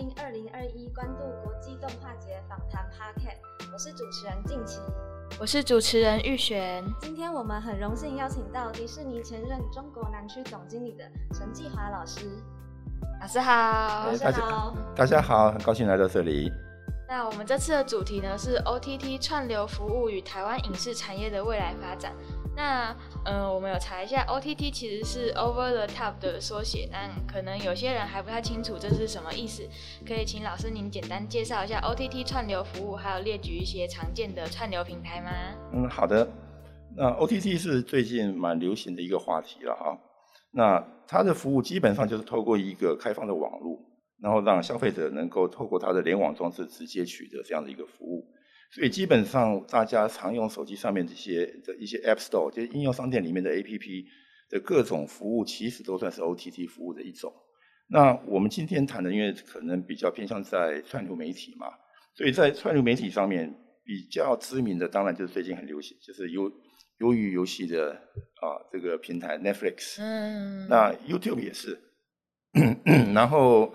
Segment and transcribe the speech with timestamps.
[0.00, 3.36] 听二零二一关渡国际动画节访谈 Podcast，
[3.70, 4.80] 我是主持人静琪，
[5.38, 6.82] 我是主持人玉璇。
[7.02, 12.24] 今天我们很荣幸邀请到迪士尼前任中国南区总经理的陈继华老师。
[13.20, 16.50] 老师好，老师好，大家好，很高兴来到这里。
[17.10, 22.14] 那我们这次的主题呢是 OTT 串流服务与台湾影视产业的未来发展。
[22.56, 22.94] 那
[23.24, 29.68] 嗯、我们有查一下，OTT 其实是 Over the Top 的缩写，但可能有些人还不太清楚这是什么意思。
[30.06, 35.30] 可以请老师您简单介绍一下 OTT 串流服务，还有列举一些常见的串流平台吗？
[35.72, 36.28] 嗯，好的。
[36.94, 39.98] 那 OTT 是最近蛮流行的一个话题了哈。
[40.52, 43.76] 那它的服务基本上就是透过一个开放的网络，
[44.22, 48.26] 然后让消费者能够透过它的联网装置直接取得这样的一个服务。
[48.72, 54.04] 所以基本上大家常用手机上面这些的一些 App Store，就是应用商店里面的 APP
[54.48, 57.32] 的各种服务，其实都算是 OTT 服务的一种。
[57.88, 61.66] 那我们今天谈的，因为可能比较偏向在串流媒体嘛，
[62.14, 63.52] 所以在串流媒体上面
[63.82, 66.52] 比较知名的，当然就是最近很流行，就是鱿
[67.00, 71.76] 鱿鱼游戏的啊这个平台 Netflix，嗯，那 YouTube 也是，
[73.12, 73.74] 然后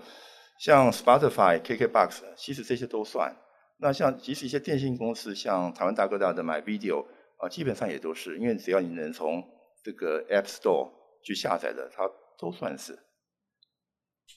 [0.58, 3.34] 像 Spotify、KKBox，其实这些都算。
[3.78, 7.04] 那像即使一些电信公司，像台湾大哥大的 MyVideo
[7.36, 9.42] 啊，基本上也都是，因为只要你能从
[9.84, 10.90] 这个 App Store
[11.22, 12.94] 去下载的，它都算是。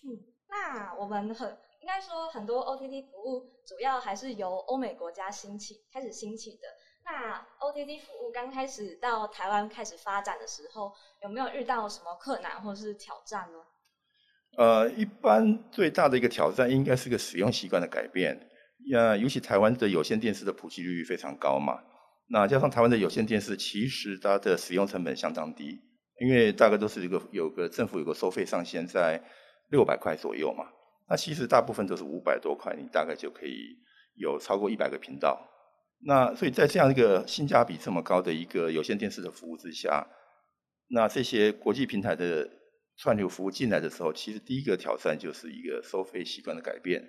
[0.04, 6.68] 嗯，那我们很应该说很多 OTT 服务主要还是由欧美国家兴起开始兴起的。
[7.06, 13.60] 那 OTT 服务刚开始到台湾开始发展的时候，有没有遇到什么困难或是挑战呢？
[14.58, 18.48] 呃，一般最大的一个挑战应该是个使用习惯的改变。
[18.92, 21.80] 呀，尤其台湾的有线电视的普及率非常高嘛，
[22.30, 25.80] 那加上台湾的有线电视，其实它的使用成本相当低，
[26.20, 29.22] 因为大概都是一个有个政府有个收费上限在
[29.70, 30.66] 六百块左右嘛，
[31.10, 33.78] 那其实大部分都是五百多块，你大概就可以
[34.16, 35.40] 有超过一百个频道。
[36.06, 40.08] 那所以在这样一个性价比这么高的一个有线电视的服务之下，
[40.88, 42.50] 那这些国际平台的
[43.02, 47.02] 串流服务进来的时候，其实第一个挑战就是一个收费习惯的改变。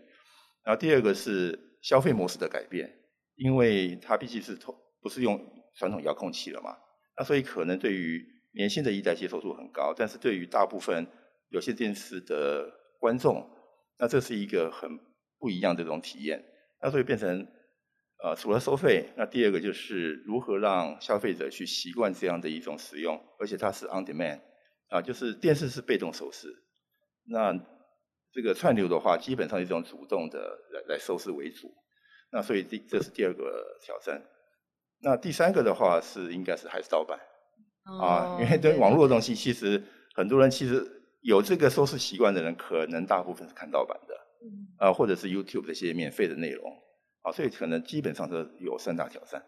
[0.63, 2.89] 然后第二个是消费模式的改变，
[3.35, 5.41] 因为它毕竟是通不是用
[5.75, 6.77] 传统遥控器了嘛，
[7.17, 11.07] 那所以可能对于年轻的一代接受度很高，但是对于大部分
[11.49, 12.71] 有线电视的
[13.01, 13.51] 观众，
[13.99, 14.99] 那这是一个很
[15.39, 16.45] 不一样的这种体验。
[16.81, 17.47] 那所以变成
[18.23, 24.41] 呃除了收费，那第二个就是如何让消费者去习惯这样的一种使用，而且它是 on demand
[24.91, 26.49] 啊，就是电视是被动收视，
[27.25, 27.59] 那。
[28.33, 30.39] 这个串流的话，基本上是一种主动的
[30.73, 31.69] 来来收视为主，
[32.31, 34.23] 那所以这这是第二个挑战。
[35.01, 37.19] 那第三个的话是应该是还是盗版、
[37.87, 39.83] 哦、啊，因为对网络的东西，其实
[40.15, 40.81] 很多人其实
[41.23, 44.15] 有这个收视习惯的人，可能大部分是看盗版的，
[44.79, 46.71] 啊，或者是 YouTube 这些免费的内容
[47.23, 49.45] 啊，所以可能基本上是有三大挑战。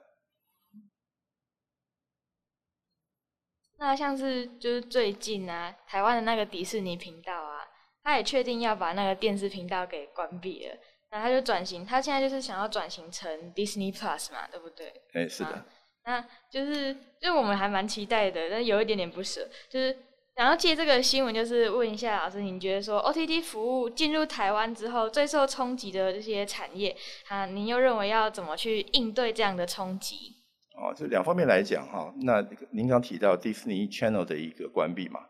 [3.82, 7.68] 那像是就是最近啊，台湾的那个迪士尼频道啊。
[8.04, 10.74] 他也确定要把那个电视频道给关闭了，
[11.12, 14.92] 那他就转型，他现在就是想要转型成 Disney Plus 嘛，对不对？
[15.12, 15.64] 哎，是的。
[16.04, 16.20] 那
[16.50, 19.96] 就是，就我们还蛮期待的，但有一点点不舍，就是
[20.34, 26.96] 然后借这个新闻，就是问一下老师，您觉得说 OTT 服务进入台湾之后，最受冲击的这些产业，
[27.28, 30.41] 啊，您又认为要怎么去应对这样的冲击？
[30.74, 35.20] 啊，这两方面来讲哈，那您刚提到 Disney Channel 的一个关闭嘛，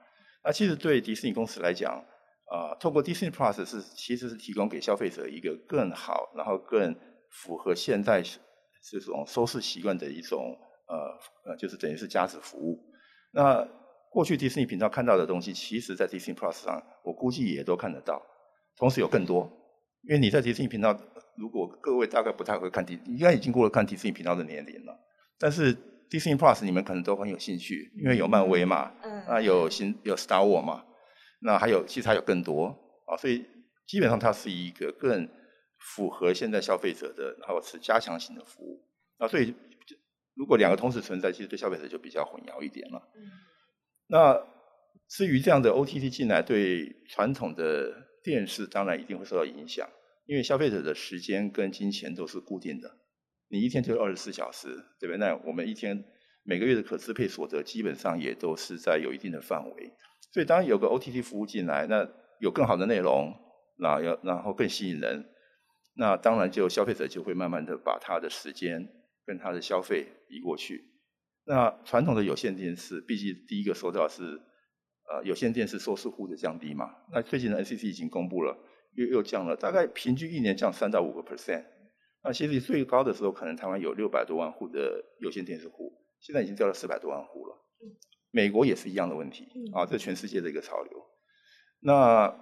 [0.44, 2.04] 那其实对迪士尼公司来讲。
[2.52, 6.94] 啊，透过 Disney Plus 是其实是提供给消费者一个更好，然后更
[7.30, 10.54] 符合现在这种收视习惯的一种
[10.86, 12.78] 呃呃，就是等于是价值服务。
[13.32, 13.66] 那
[14.10, 18.20] 过去迪士尼频道看到的东西，其实在 Disney Plus 上，我估计也都看得到，
[18.76, 19.50] 同时有更多。
[20.02, 20.94] 因为你在迪士尼频道，
[21.38, 24.94] 如果各位大概不太会看迪，应该已经过了看迪士尼频道的年龄了。
[25.42, 25.74] 但是
[26.08, 30.84] Disney Plus 你们可能都很有兴趣，因为有漫威嘛，嗯，啊有新有 Star Wars 嘛。
[31.40, 32.66] 那还有，其实还有更多
[33.06, 33.44] 啊，所以
[33.88, 35.28] 基本上它是一个更
[35.78, 38.80] 符合现在消费者的，然后是加强型的服务
[39.18, 39.52] 啊，所以
[40.34, 43.02] 如果两个同时存在，其实对消费者就比较混淆一点了。
[43.16, 43.22] 嗯
[44.06, 44.40] 那
[45.08, 47.92] 至于这样的 OTT 进来，对传统的
[48.22, 49.88] 电视当然一定会受到影响，
[50.26, 52.88] 因为消费者的时间跟金钱都是固定的，
[53.52, 54.68] 你一天就二十四小时，
[54.98, 55.18] 对不对？
[55.18, 56.02] 那我们一天
[56.42, 59.92] 每个月的可支配所得基本上也都是在有一定的范围。
[60.32, 62.08] 所以，当有个 OTT 服务进来，那
[62.40, 63.30] 有更好的内容，
[63.76, 65.26] 那要然后更吸引人，
[65.96, 68.88] 那当然就消费者就会慢慢的把他的时间
[69.26, 70.82] 跟他的消费移过去。
[71.44, 74.22] 那传统的有线电视，毕竟第一个说到是，
[75.12, 76.88] 呃，有线电视收视户的降低嘛。
[77.12, 78.56] 那最近的 NCC 已经公布了，
[78.94, 81.66] 又又降了，大概平均一年降三到五个 percent。
[82.24, 87.56] 那其实最高的时候，可能台湾有六百多万户的有线电视户，现在已经掉了四百多万户了。
[88.30, 91.06] 美国也是一样的问题啊，这是全世界的一个潮流。
[91.80, 92.32] 那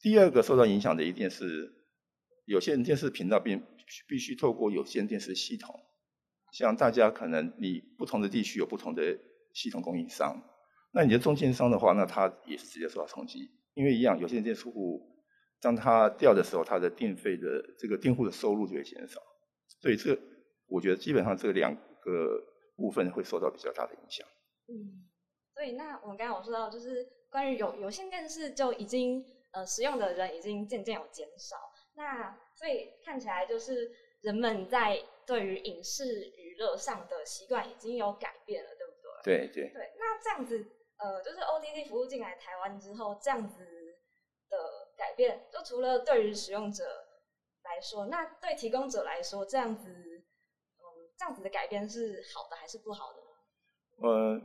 [0.00, 1.72] 第二个受到影响的一定是
[2.44, 3.58] 有线电视频道必
[4.08, 5.80] 必须透过有线电视系统，
[6.52, 9.16] 像大家可能你不同的地区有不同的
[9.54, 10.42] 系统供应商，
[10.92, 15.11] 那你的中间商的话，那它也是直接受到冲击，因为一样有线电视户，
[15.62, 19.20] 当它掉的时候，它的电费的这个订户的收入就会减少，
[19.80, 20.18] 所以这
[20.66, 22.42] 我觉得基本上这两个
[22.76, 24.26] 部分会受到比较大的影响。
[24.68, 25.06] 嗯，
[25.54, 31.56] 所以那我们刚刚有说到，就是关于有有线电视就已经呃使用的人已经渐渐有减少，
[31.94, 33.90] 那所以看起来就是
[34.22, 36.04] 人们在对于影视
[36.36, 38.92] 娱乐上的习惯已经有改变了，对不
[39.24, 39.46] 对？
[39.46, 39.72] 对对。
[39.72, 40.58] 对，那这样子
[40.98, 43.81] 呃，就是 OTT 服务进来台湾之后，这样子的
[45.12, 46.84] 改变，就除了对于使用者
[47.64, 50.82] 来说，那对提供者来说，这样子嗯，
[51.18, 54.08] 这样子的改变是好的还是不好的呢？
[54.08, 54.38] 呃，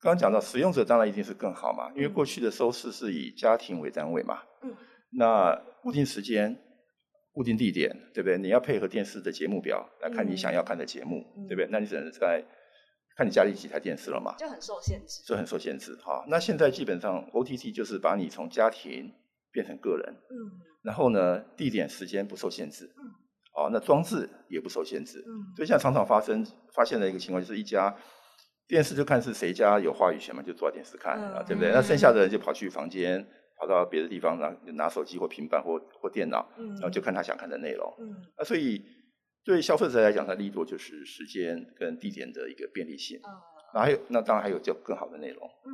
[0.00, 4.74] 刚刚讲到使用者当然一定是更好嘛，因为过去的收视是以家庭为单位嘛，嗯，
[5.10, 6.60] 那固定时间。
[7.36, 8.38] 固定地点，对不对？
[8.38, 11.68] 你要配合电视的节目表来看你想要看的节目，嗯、对不对？
[11.68, 12.40] 那你只能在
[13.16, 14.36] 看你家里几台电视了嘛？
[14.38, 15.24] 就很受限制。
[15.24, 16.24] 就很受限制哈。
[16.28, 19.12] 那现在基本上 OTT 就是把你从家庭
[19.54, 20.34] 变成个人，嗯，
[20.82, 23.02] 然后呢，地点时间不受限制，嗯，
[23.54, 27.96] 哦，那装置也不受限制，嗯，所以现在常常发生发现的一个情况就是一家
[28.68, 31.70] 电视就看是谁家有话语权嘛，就坐在电视看啊，嗯、对不对？
[31.70, 33.26] 嗯、那剩下的人就跑去房间。
[33.56, 37.88] 跑到别的地方，拿拿手机或平板或或电脑，嗯、然后就看他想看的内容。
[38.00, 38.84] 嗯，啊，所以
[39.44, 43.16] 对消费者来讲，它利多就是时间跟地点的一个便利性。
[43.18, 43.30] 嗯，
[43.72, 45.48] 那还有，那当然还有就更好的内容。
[45.64, 45.70] 嗯，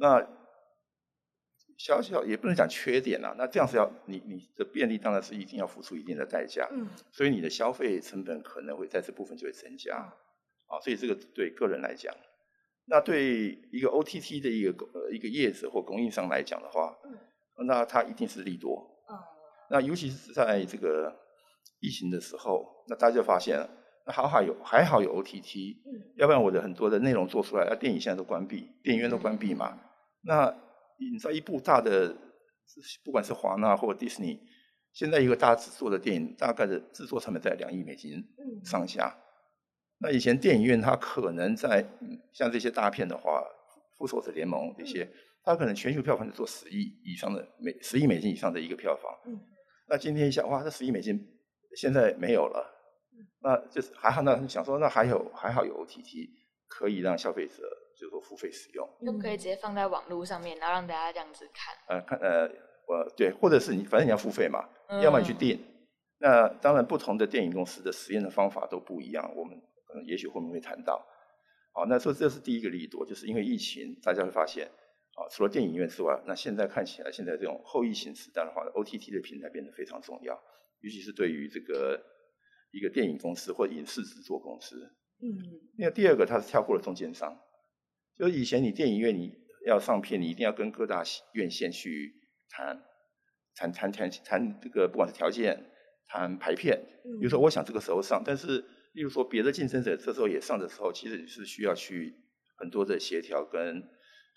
[0.00, 0.20] 那
[1.76, 3.34] 小小也不能讲缺点啊。
[3.38, 6.68] 那这样是要你你的便利，当然是一定要付出一定的代价。
[6.72, 9.96] 嗯，所以你的消费成本可能会在这部分就会增加。
[10.68, 12.14] 啊，所以这个对个人来讲。
[12.88, 18.88] 那对一个 OTT 的一个呃一个业者或供应商来讲的话，嗯，那它一定是利多。
[19.10, 19.18] 嗯，
[19.70, 21.12] 那尤其是在这个
[21.80, 23.68] 疫情的时候，那大家就发现了，
[24.06, 29.72] 那好好有还好有 OTT，嗯，要不然我的很多的内容做出来，那电影现在都关闭，电影院都关闭嘛。
[29.72, 29.78] 嗯，
[30.22, 30.54] 那
[30.98, 32.16] 你知道一部大的，
[33.04, 34.40] 不管是华纳或者迪士尼，
[34.92, 38.22] 现在一个大制作的电影，大概的制作成本在两亿美金
[38.64, 39.14] 上下。
[39.16, 39.22] 嗯
[39.98, 41.82] 那以前电影院它可能在
[42.30, 43.40] 像这些大片的话，
[43.96, 45.10] 《复仇者联盟》这些，
[45.42, 49.10] 它可能全球票房就做十亿以上的美十亿美金以上的一个票房。
[49.26, 49.40] 嗯。
[49.88, 51.18] 那今天一想，哇，这十亿美金
[51.78, 52.70] 现在没有了。
[53.40, 56.28] 那就是还好，那想说，那还有还好有 OTT
[56.68, 57.62] 可以让消费者
[57.98, 61.74] 就是说付费使用，就可以直接放在网络上面，然后让大家这样子看。
[61.88, 62.48] 呃，看呃，
[62.86, 65.58] 我对，或者是你反正你要付费嘛，嗯、要么你去订。
[66.18, 69.54] 那当然，不同的电影公司的实验的方法都不一样，我们
[69.86, 70.06] 可能。
[70.06, 71.06] 也许后面会谈到，
[71.72, 74.66] 好，那说这是第一个利多，就是因为疫情，大家会发现，
[75.14, 80.34] 啊，除了电影院之外，那现在看起来，现在这种后疫情时代的话，OTT 的平台变得非常重要，
[80.80, 82.00] 尤其是对于这个
[82.72, 84.76] 一个电影公司或影视制作公司。
[85.20, 85.28] 嗯。
[85.76, 87.36] 那第二个，它是跳过了中间商，
[88.18, 89.32] 就以前你电影院你
[89.66, 92.14] 要上片，你一定要跟各大院线去
[92.48, 92.82] 谈，
[93.54, 95.70] 谈谈谈谈这个不管是条件，
[96.08, 96.78] 谈排片，
[97.20, 98.64] 比如说我想这个时候上，但是。
[98.96, 102.14] 例如说，别的竞争者这时候也上的时候，其实你是需要去
[102.56, 103.82] 很多的协调跟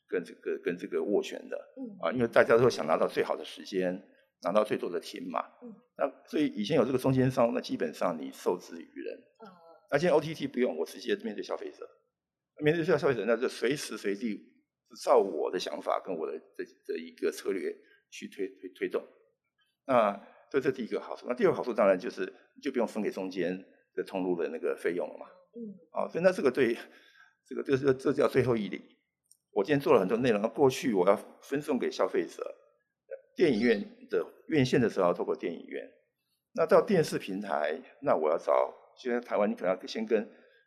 [0.05, 1.95] 跟这个跟这个斡旋的，嗯。
[2.01, 4.03] 啊，因为大家都想拿到最好的时间，
[4.41, 9.47] 拿到最多的厅嘛，嗯，那所以以前有这个中间商，那基本上你受制于人，嗯，
[9.91, 11.89] 那现在 OTT 不用，我直接面对消费者，
[12.61, 14.39] 面对消消费者，那就随时随地
[15.03, 17.75] 照我的想法跟我的这这一个策略
[18.09, 19.03] 去推推推动，
[19.85, 22.21] 那这这第一个好处，那第二个好处当然就是
[22.55, 23.65] 你就不用分给中间。
[23.95, 25.25] 的通路的那个费用了嘛，
[25.55, 26.77] 嗯，啊，所以那这个对，
[27.43, 28.79] 这个这个这叫最后一里。
[29.51, 32.55] 我今天做了很多内容，过去我要分送给消费者，
[33.35, 35.91] 电影院的院线的时候要透过电影院，
[36.53, 40.23] 那到电视平台，那我要找，现在台湾你可能要先跟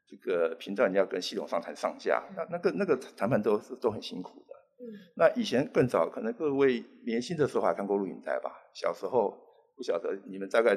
[0.06, 4.54] 这个频道，你要跟系统商谈上架，那那个那个谈判都是都很辛苦的。
[4.80, 4.84] 嗯，
[5.16, 8.50] 那以前更早，可能各位年轻的时候还看过录影带吧？
[8.74, 9.30] 小时候
[9.76, 10.76] 不晓得你们大概。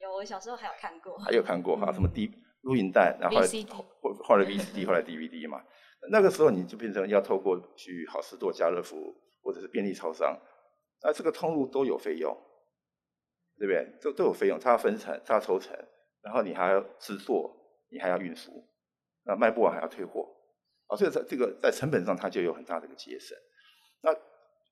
[0.00, 2.30] 有，我小时候还有看过，还有看过哈，什么 D
[2.62, 5.62] 录影带，然后后后来 VCD，后来 DVD 嘛。
[6.10, 10.38] 那个时候你就变成要透过去好市多、家乐福或者是便利超商，
[11.02, 12.36] 那这个通路都有费用，
[13.58, 13.98] 对不对？
[14.02, 15.74] 都都有费用，它要分成，它要抽成，
[16.22, 17.50] 然后你还要制作，
[17.94, 18.68] 你还要运输，
[19.22, 20.28] 那卖不完还要退货，
[20.88, 23.38] 啊，所以在这个在成本上它就有很大的一个节省。
[24.02, 24.10] 那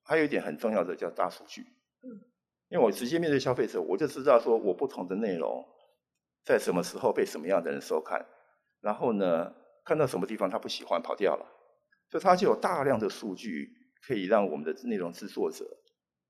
[0.03, 1.61] 还有一点很重要的叫大数据，
[2.03, 2.29] 嗯。
[2.69, 5.63] 因为我直接面对消费者，我就知道说我不同的内容
[6.43, 8.25] 在什么时候被什么样的人收看，
[8.81, 9.53] 然后呢，
[9.85, 11.45] 看到什么地方他不喜欢跑掉了，
[12.09, 13.69] 所以它就有大量的数据
[14.01, 15.63] 可以让我们的内容制作者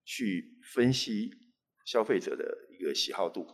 [0.04, 1.32] 去分析
[1.86, 2.44] 消费者的
[2.78, 3.48] 一个喜好度，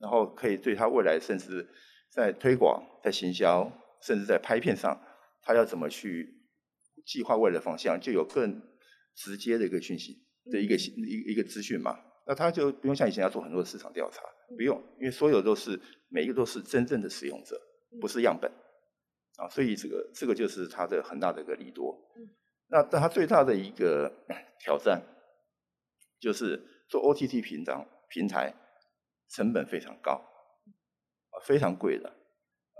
[0.00, 1.68] 然后可以对他未来甚至
[2.14, 5.00] 在推广、在行销，甚至在拍片上，
[5.42, 6.28] 他要怎么去
[7.06, 8.60] 计划未来的方向，就有更
[9.14, 11.98] 直接的一个讯息的一个一一个资讯嘛。
[12.26, 14.22] 那他就不用像以前要做很多的市场调查，
[14.56, 17.60] 不用，因为所有都是每一个都是真正的使用者，
[18.00, 18.48] 不是样本，
[19.38, 21.98] 啊，所以这个这个就是它的很大的一个利多。
[22.68, 24.10] 那但它最大的一个
[24.60, 25.02] 挑战，
[26.20, 28.54] 就是做 OTT 频道平台
[29.28, 30.31] 成本非常高，啊，
[31.42, 32.12] 非常贵的。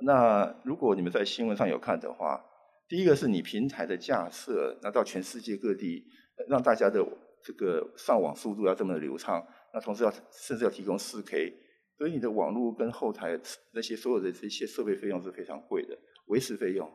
[0.02, 2.44] 那如果你们在新闻上有看的话，
[2.88, 6.04] 第一个是你平台的架设，那到全世界各地
[6.48, 7.06] 让大家的。
[7.44, 11.52] 这个上网速度要这么的流畅，那同时要甚至要提供 4K，
[11.98, 13.36] 所以你的网络跟后台
[13.72, 16.88] 那些所有的这些设备费用是非常贵的，维持费用。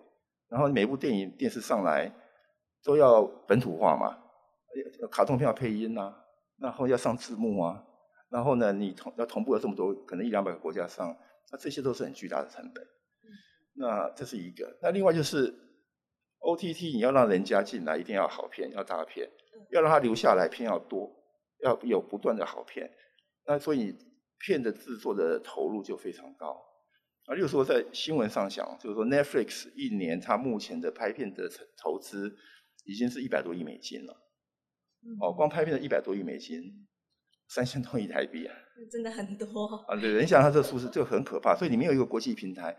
[0.48, 2.10] 然后每部电影电视上来
[2.82, 4.18] 都要本土化嘛，
[5.12, 6.18] 卡通片要配音啊，
[6.60, 7.84] 然后要上字幕啊，
[8.30, 11.14] 然后呢你同要同步了这么多，可能一两百个国家上，
[11.52, 12.86] 那这些都是很巨大的成本。
[13.74, 15.54] 那这是一个，那另外就是
[16.40, 19.30] OTT 你要让人家进来，一定要好片，要大片。
[19.72, 21.12] 要让他留下来，片要多，
[21.64, 22.90] 要有不断的好片，
[23.48, 23.94] 那所以
[24.38, 26.64] 片的制作的投入就非常高。
[27.26, 32.38] 啊，例如说在新闻上讲，就是说 Netflix 一年它目前的拍片的投资
[32.86, 34.14] 已经是一百多亿美金了。
[35.20, 36.88] 哦，光拍片的一百多亿美金，
[37.48, 38.56] 三千多亿台币啊，
[38.92, 39.96] 真的很多啊！
[40.00, 42.78] 对，你想它这个数字就很可怕，所以你没有一个国际平台，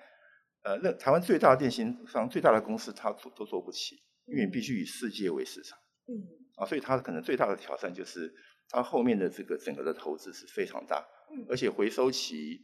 [0.63, 3.97] 呃，那台湾最大的电信商、最大的公司，它做都做不起，
[4.27, 5.79] 因为你必须以世界为市场。
[6.07, 6.13] 嗯。
[6.57, 8.35] 啊，所以它可能最大的挑战就是，
[8.69, 12.61] 它后面的这个整个的投资是非常大，嗯而且回收期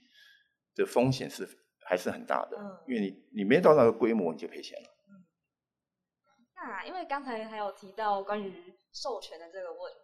[0.75, 1.49] 的风险是
[1.87, 4.89] 还是很大的，嗯因为你你没到那个规模你就赔钱了。
[5.09, 5.25] 嗯
[6.57, 8.53] 那因为刚才还有提到关于
[8.93, 9.93] 授权的这个问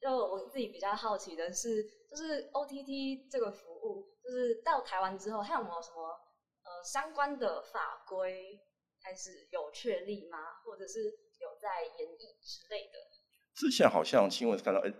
[0.00, 6.08] 就我自己比较好奇的是，就是 OTT 这个服务，就是到台湾之后，它有没有什么
[6.64, 8.58] 呃相关的法规
[9.02, 10.38] 开始有确立吗？
[10.64, 11.02] 或者是
[11.40, 12.98] 有在研议之类的？
[13.54, 14.94] 之前好像新闻是看到 N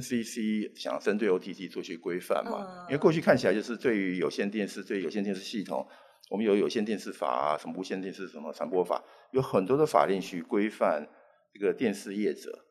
[0.00, 5.86] NCC 想针对 OTT 做些规范嘛，因为过去看起来就是对于有线电视，对有线电视系统，
[6.30, 9.02] 我们有有线电视法啊，什么无线电视什么传播法，
[9.32, 11.06] 有很多的法令去规范
[11.52, 12.66] 这个电视业者，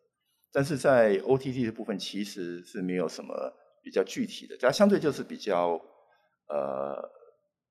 [0.51, 3.33] 但是在 OTT 的部分其实是没有什么
[3.83, 5.79] 比较具体的，它相对就是比较
[6.47, 7.09] 呃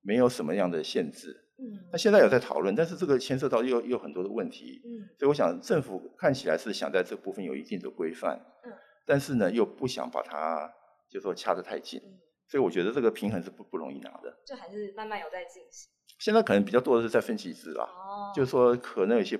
[0.02, 1.44] 没有什么样的限制。
[1.58, 8.72] 嗯，那现在有在讨论，但是这个牵涉到又又很多的问题，嗯，所以我想政府看起来是想在这部分有一定的规范，嗯，
[9.06, 10.70] 但是呢又不想把它
[11.08, 15.90] 就说掐得太紧，嗯，所以我觉得这个平衡是不不容易拿的，就还是慢慢有在进行。
[16.18, 19.38] 现在可能比较多的是在分级制啦，哦，就是说可能有些，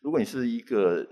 [0.00, 1.06] 如果你是一个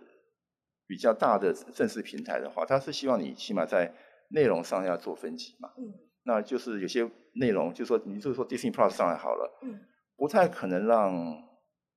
[0.93, 3.91] 比较大的正式平台的话，他是希望你起码在
[4.29, 5.83] 内容上要做分级嘛，嗯，
[6.25, 9.81] 那就是有些内容，就是说你就是说 Disney Plus 上来好了，嗯。
[10.19, 11.11] 不太可能让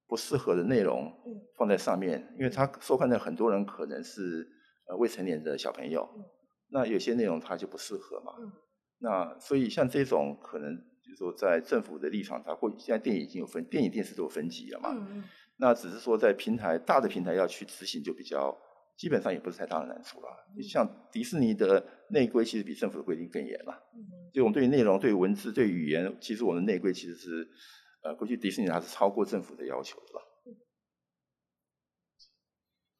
[0.07, 1.11] 不适合的内容
[1.57, 4.47] 放在上面，因为他收看的很多人可能是
[4.87, 6.09] 呃未成年的小朋友，
[6.69, 8.31] 那有些内容它就不适合嘛。
[8.99, 10.73] 那所以像这种可能
[11.03, 14.89] 就是说在政府的立场，它或现在电影已经有分，电影电视都有分级了嘛。
[15.57, 18.57] 那只是说在平台大的平台要去执行就比较
[18.97, 20.27] 基本上也不是太大的难处了。
[20.55, 23.73] 你像迪士尼的内规其实比政府的规定更严了。
[24.33, 27.47] 所以我们对于内容、对于文字、对语言，其实我们的内规其实是。
[28.05, 30.21] 呃，过去迪士尼还是超过政府的要求的吧。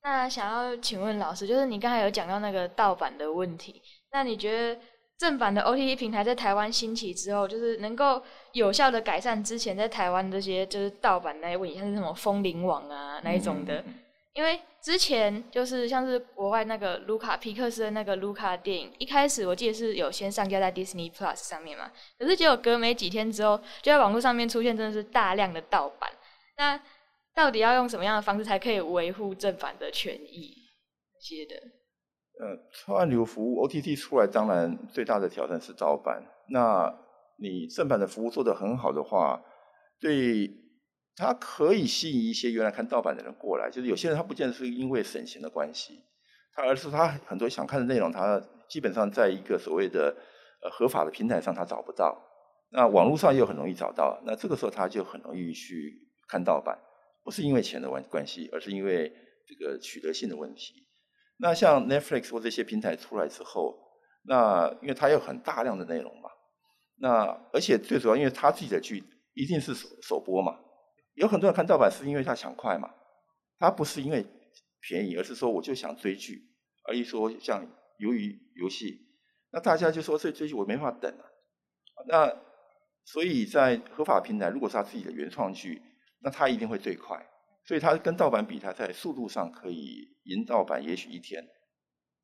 [0.02, 3.80] 那想要请问老师，就是你刚才有讲到那个盗版的问题，
[4.12, 4.82] 那你觉得
[5.20, 8.20] 正版的 OTT 平台在台湾兴起之后，就是能够
[8.54, 13.82] 有效的改善之前在台湾这些就是盗版那些问题，像是什么风林网啊那一种的？
[13.82, 13.94] 嗯
[14.36, 21.90] 因为之前就是像是国外那个卢卡皮克斯的那个卢卡电影，一开始我记得是有先上架在 Disney Plus 上面嘛，
[22.20, 26.12] 可是结果隔没几天之后，就在网络上面出现真的是大量的盗版。
[26.58, 26.78] 那
[27.34, 30.54] 到底要用什么样的方式才可以维护正版的权益？
[31.22, 31.56] 些的。
[32.38, 36.22] 呃，串流服务 OTT 出来，当然最大的挑战是盗版。
[36.50, 36.94] 那
[37.40, 39.42] 你正版的服务做得很好的话，
[40.02, 40.65] 对。
[41.16, 46.04] 它可以吸引一些原来看盗版的人过来，就是有些人他不见得是因为省钱的关系，
[46.54, 50.16] 他而是他很多想看的内容，他基本上在一个所谓的
[50.62, 52.22] 呃合法的平台上他找不到，
[52.72, 56.78] 那网络上又很容易找到，那这个时候他就很容易去看盗版，
[57.24, 59.10] 不是因为钱的关关系，而是因为
[59.48, 60.86] 这个取得性的问题。
[61.38, 63.78] 那像 Netflix 或这些平台出来之后，
[64.24, 66.30] 那因为它有很大量的内容嘛，
[66.98, 69.04] 那而且最主要，因为他自己的剧
[69.34, 70.58] 一定是首首播嘛，
[71.16, 72.94] 有很多人看盗版是因为他想快嘛，
[73.58, 74.26] 他不是因为
[74.80, 76.42] 便宜，而是说我就想追剧，
[76.84, 77.66] 而一说像
[78.00, 79.00] 鱿鱼游戏，
[79.52, 81.26] 那大家就说这追剧我没法等啊，
[82.08, 82.42] 那
[83.04, 85.82] 所以在合法平台，如果是他自己的原创剧，
[86.20, 87.26] 那他一定会最快，
[87.66, 91.48] 所以他跟盗版比，他在速度上可以赢盗版也许一天，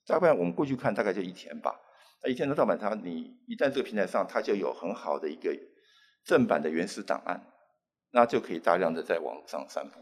[0.06, 1.80] 大概我们过去看大概就一天吧。
[2.24, 5.58] 那一天的盗版，它你一旦这个平台上，它就有很好的一个
[6.24, 7.44] 正版的原始档案，
[8.12, 10.00] 那就可以大量的在网上散布，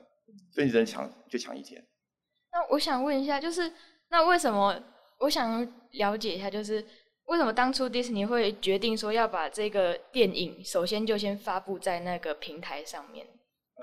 [0.52, 1.84] 所以你只能抢就抢一天。
[2.52, 3.72] 那我想问一下，就是
[4.10, 4.82] 那为什么？
[5.20, 6.84] 我想了解一下，就是
[7.26, 13.28] 为什么当初迪士尼会决定说要把这个电影首先就先发布在那个平台上面？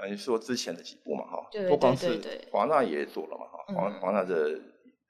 [0.01, 4.59] 呃，你说之前的几部嘛，哈，对对对对，不光是华纳也做了嘛，哈，华华纳的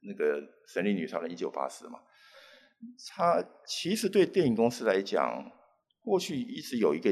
[0.02, 2.00] 那个《神力女超人》一九八四嘛。
[3.08, 5.50] 它其实对电影公司来讲，
[6.02, 7.10] 过去一直有一个，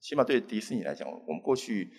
[0.00, 1.90] 起码对迪士尼来讲，我们过去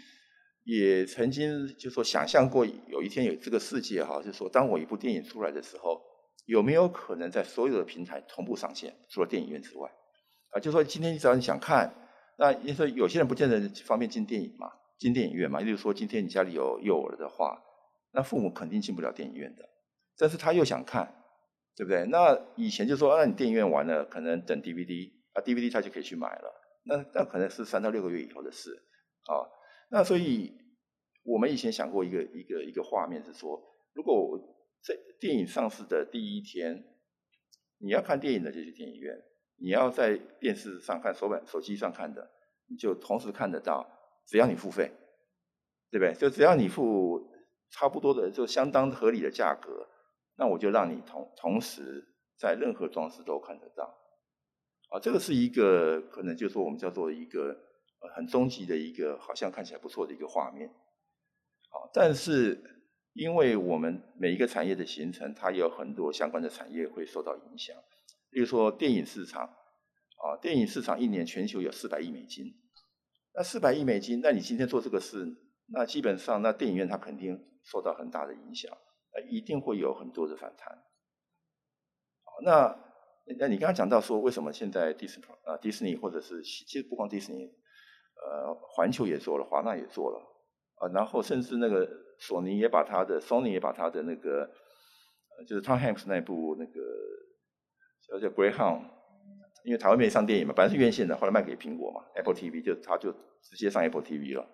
[0.64, 6.02] 也曾经就说想象过有一天有这个世界哈，就是说当我一部电影出来的时候，
[6.46, 9.90] 有没有可能在所有的平台同步上线，除了电影院之外，
[10.50, 11.94] 啊，就说今天只要你想看，
[12.38, 17.62] 那你说有些人不见得方便进电影嘛，进电影院嘛，例如说今天你家里有幼儿的话，
[18.14, 19.70] 那父母肯定进不了电影院的，
[20.18, 21.16] 但是他又想看。
[21.74, 22.06] 对不对？
[22.08, 26.61] 那以前就说，那、啊、你电影院完了，可能等 DVD 啊，DVD 他就可以去买了。
[26.84, 28.72] 那那可能是三到六个月以后的事
[29.26, 29.46] 啊。
[29.90, 30.54] 那所以
[31.24, 33.62] 我们以前想过一个一个一个画面是说，
[33.94, 34.40] 如果
[34.84, 36.84] 在电影上市的第一天，
[37.78, 39.16] 你要看电影的就去电影院，
[39.58, 42.32] 你要在电视上看、手板手机上看的，
[42.68, 43.88] 你就同时看得到，
[44.26, 44.92] 只要你付费，
[45.92, 46.14] 对不对？
[46.16, 47.30] 就只要你付
[47.70, 49.88] 差不多的，就相当合理的价格。
[50.38, 52.04] 那我就让你同同时
[52.40, 54.01] 在任何装置都看得到，
[54.92, 57.58] 啊，这个是一个可能就是说我们叫做一个
[58.14, 62.62] 很终极的一个好像看起来不错的一个画面，啊，但是
[63.14, 67.74] 因为我们每一个产业的形成，它有很多相关的产业会受到影响，
[68.32, 72.54] 例如说电影市场，啊，电影市场一年全球有四百亿美金，
[73.34, 75.26] 那四百亿美金，那你今天做这个事，
[75.68, 78.72] 那基本上那电影院它肯定受到很大的影响。
[79.14, 80.74] 呃，一定会有很多的反弹。
[82.24, 82.91] 好，那
[83.40, 90.20] 那你刚刚讲到说，为什么现在迪士尼啊，迪士尼或者是其实不光迪士尼，呃，环球也做了，华纳也做了，
[90.76, 91.88] 啊，然后甚至那个
[92.20, 94.50] 索尼也把他的，Sony 也把他的那个，
[95.48, 96.82] 就是 Tom Hanks 那部那个
[98.08, 98.82] 叫叫 Greyhound，
[99.64, 104.48] 因为台湾没上电影嘛，本来是院线的，后来卖给苹果嘛，Apple TV 就他就直接上 Apple TV 了。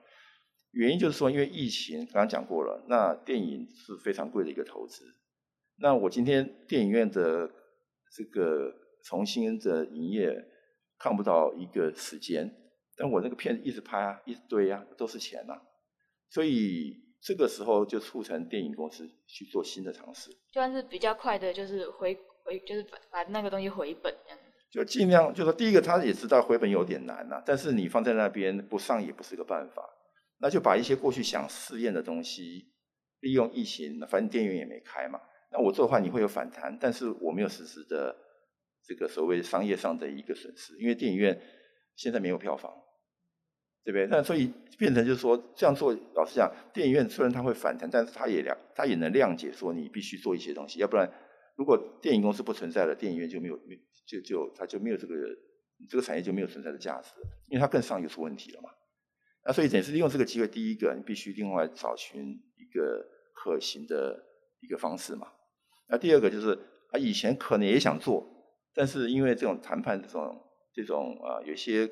[0.72, 5.06] 原因就是说，因为疫情，刚刚讲过了，那电影是非常贵的一个投资。
[5.80, 7.50] 那我今天电影院的
[8.16, 10.34] 这个重新的营业
[10.98, 12.52] 看不到一个时间，
[12.96, 15.62] 但我那个片子一直拍啊，一直堆啊，都是钱啊。
[16.30, 24.40] 所以这个时候就促成电影公司去做新的尝试，就算是比较快的，就是回回，就是把把那个东西回本这样。
[24.70, 29.82] 就尽量就说，第一个他也知道回本有点难呐、啊，但是你放在那边不上也不是个办法。
[30.40, 32.68] 那就把一些过去想试验的东西，
[33.22, 35.20] 利用疫情，反正电影院也没开嘛。
[35.52, 38.16] 那我做的话，你会有反弹，但是我没有实质的
[38.84, 41.40] 这个所谓商业上的一个损失，因为电影院
[41.96, 42.72] 现在没有票房，
[43.84, 44.08] 对不对？
[44.08, 51.10] 那所以变成就是说，这样做，老实讲，电影院虽然它会反弹，但是它也谅，它也能谅解说你必须做一些东西，要不然
[51.56, 53.58] 如果电影公司不存在了，电影院就没有，
[54.06, 55.16] 就就它就没有这个
[55.90, 57.12] 这个产业就没有存在的价值，
[57.50, 58.70] 因为它更上游出问题了嘛。
[59.46, 62.22] 那所以，也是利用这个机会，第一个，你必须另外找寻
[62.58, 64.22] 一个可行的
[64.60, 65.32] 一个方式嘛。
[65.88, 66.58] 那第二个就是，
[66.92, 68.28] 他以前可能也想做，
[68.74, 70.42] 但是因为这种谈判这种
[70.74, 71.90] 这种啊，有些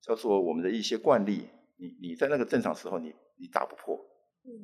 [0.00, 3.96] 叫做我们的一些惯例，你你在那个正常时候你你打不破，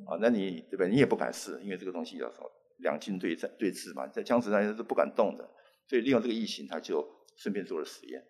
[0.07, 0.85] 啊，那你对吧？
[0.87, 5.49] 你也不敢试，因为这个东西叫做两军对战对峙嘛，在僵持上是不敢动的。
[5.87, 8.23] 所以利用这个疫情，他就顺便做了实验。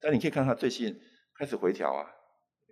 [0.00, 1.00] 但你可以看他最近
[1.38, 2.04] 开始回调啊。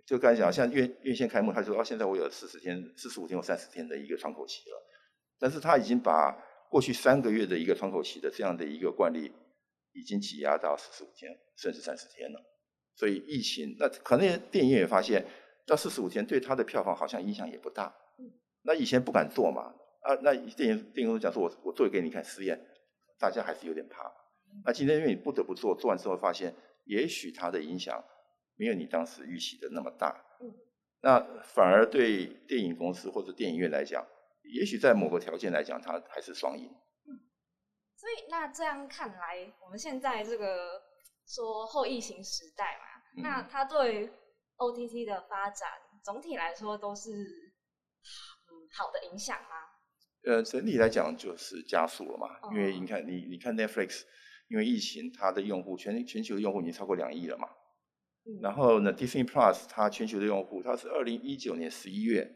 [0.05, 4.79] 就刚才讲，像院院线开幕，他说啊，现在我有四十天、四十五天或三十天的一个窗口期了，
[5.39, 6.37] 但是他已经把
[6.75, 9.31] 过去三个月的一个窗口期的这样的一个惯例，
[9.93, 12.43] 已经挤压到四十五天甚至三十天了。
[12.97, 15.25] 所以疫情，那可能电影院也发现，
[15.65, 17.95] 到四十五天对他的票房好像影响也不大。
[18.63, 22.59] 那以前不敢做嘛，啊，那电影电影公司讲说我我做给你看实验，
[23.17, 24.11] 大家还是有点怕。
[24.65, 28.03] 那今天因为你不得不做，做完之后发现，也许它的影响。
[28.57, 30.21] 没有你当时预期的那么大，
[31.01, 34.05] 那反而对电影公司或者电影院来讲，
[34.53, 36.69] 也许在某个条件来讲，它还是双赢。
[37.97, 40.81] 所以那这样看来，我们现在这个
[41.27, 44.11] 说后疫情时代嘛，嗯、那它对
[44.57, 45.69] OTT 的发展
[46.03, 49.49] 总体来说都是嗯好的影响吗？
[50.23, 54.03] 呃，整体来讲就是加速了嘛，因为你看你你看 Netflix，
[54.49, 57.47] 因为疫情它的用户全全球的用户已经超过两亿了嘛，
[58.25, 62.29] 嗯、然后呢 Disney Plus 它全球的用户它是二零一九年十一月，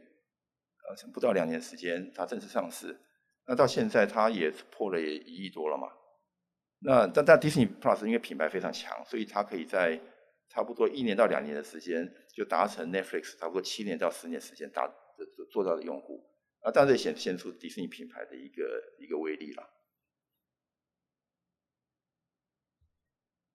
[0.90, 3.00] 呃不到两年时间它正式上市，
[3.46, 5.88] 那到现在它也破了也一亿多了嘛，
[6.80, 10.02] 那但但 Disney Plus 因为品牌非常强，所以它可以在
[10.50, 14.92] 差不多一年到两年的时间就达成 Netflix 差不多七年到十年时间达
[15.52, 16.26] 做到的用户。
[16.62, 19.64] 啊，当然显现出迪士尼品牌的一个一个威力了。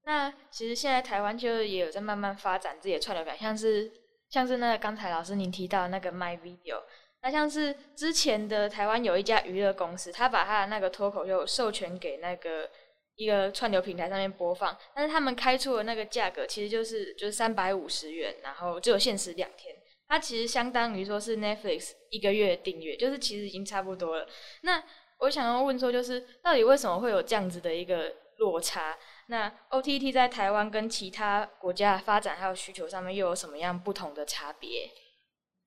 [0.05, 3.93] 那其实现在台湾就也有在慢慢发展自己的串流表，像是
[4.31, 6.83] 像是那个刚才老师您提到的那个 My Video，
[7.25, 12.69] 那像是之前的台湾有一家娱乐公司，他把他的那个脱口秀授权给那个
[13.17, 19.75] 一个串流平台上面播放，但是他们开出的那个价格其实就是就是三百五十元，然后只有限时两天。
[20.07, 24.29] 它其实相当于说是 Netflix 一个月订阅，就是其实已经差不多了。
[24.61, 24.85] 那
[25.21, 28.99] 我想要问说，就是到底为什么会有这样子的一个落差？
[29.29, 34.91] 那 OTT 在台湾跟其他国家的发展还有需求上面又有什么样不同的差别？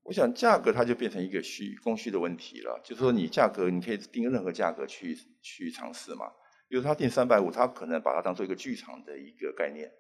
[0.08, 6.26] 我想价格它就变成一个需供需的问题了，就是说你价格你可以定任何价格去去尝试嘛。
[6.67, 9.91] 比如他定三百五，他可能把它当做一个剧场的一个概念，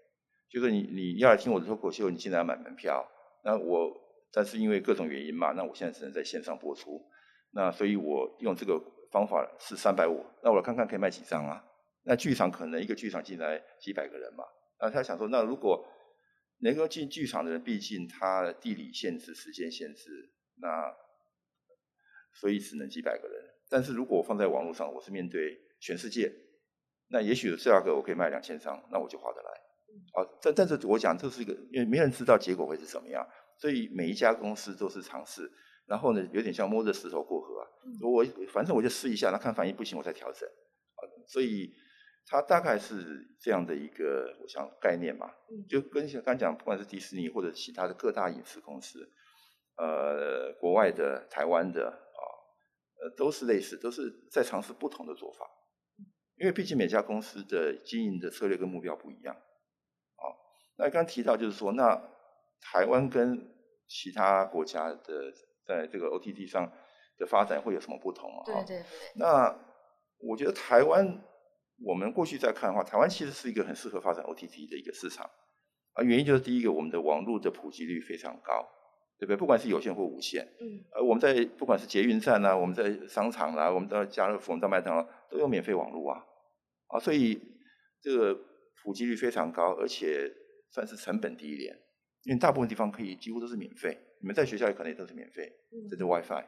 [0.49, 3.05] 就是你你要来听我的脱口秀，你进来买门票，
[3.43, 4.07] 那我。
[4.29, 7.01] 但是因为各种原因嘛，那我现在只能在线上播出，
[7.51, 8.77] 那所以我用这个
[9.09, 11.63] 方法是三百五，那我看看可以卖几张啊？
[12.03, 14.43] 那剧场可能一个剧场进来几百个人嘛，
[14.81, 15.83] 那他想说，那如果
[16.59, 20.93] 能够进剧场的人，毕竟他的地理限制、时间限制，那
[22.33, 23.43] 所以只能几百个人。
[23.69, 26.33] 但是如果我放在网络上，我是面对全世界，
[27.09, 29.49] 那也许这个我可以卖两千张，那我就划得来。
[30.13, 33.27] 啊，但但是我讲这是一个，因为没人知道结果会是怎么样。
[33.59, 35.51] 所以每一家公司都是尝试，
[35.87, 37.65] 然后呢，有点像摸着石头过河啊。
[38.03, 40.47] 我反正我就试一下，那看反应不行，我再调整。
[40.47, 41.73] 啊，所以
[42.27, 45.31] 它大概是这样的一个，我想概念嘛，
[45.69, 49.09] 就跟像刚讲，不管是迪士尼或者其他的各大影视公司，
[49.77, 52.21] 呃，国外的、台湾的啊，
[53.01, 55.49] 呃，都是类似，都是在尝试不同的做法。
[56.35, 59.33] 因为毕竟每家公司的经营的策略跟目标不一样。
[59.35, 60.23] 啊，
[60.77, 62.13] 那刚刚提到就是说那。
[62.59, 63.47] 台湾跟
[63.87, 65.31] 其他国家的
[65.63, 66.69] 在这个 OTT 上
[67.19, 68.43] 的发展会有什么不同啊？
[68.43, 68.85] 对对对。
[69.13, 69.55] 那
[70.17, 71.21] 我觉得台湾，
[71.83, 75.29] 我们过去在看的话，台湾其实是一个很适合发展 OTT 的一个市场
[75.93, 76.03] 啊。
[76.03, 78.67] 原因就是第一个，我们的网络的普及率非常高，
[79.19, 79.37] 对不对？
[79.37, 86.23] 不管是有线或无线，嗯，而我们在不管是捷运站啊，我们在商场啦、啊，我们到家乐福、我们到麦当劳都有免费网络啊，
[86.87, 87.39] 啊，所以
[88.01, 88.37] 这个
[88.83, 90.31] 普及率非常高，而且
[90.71, 91.77] 算是成本低廉。
[92.23, 95.49] 因为大部分地方可以几乎都是免费，你们在学校也可能也都是免费，
[95.89, 96.43] 这是 WiFi，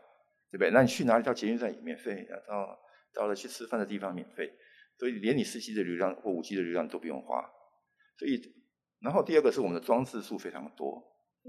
[0.51, 0.71] 对不对？
[0.71, 2.79] 那你去哪里到捷运站也免费，到
[3.13, 4.51] 到了去吃饭的地方免费，
[4.99, 7.41] 所以连你四 G 的流量或五 G 的流量都不用花。
[8.17, 8.39] 所以，
[8.99, 11.01] 然后第二个是我们的装置数非常多，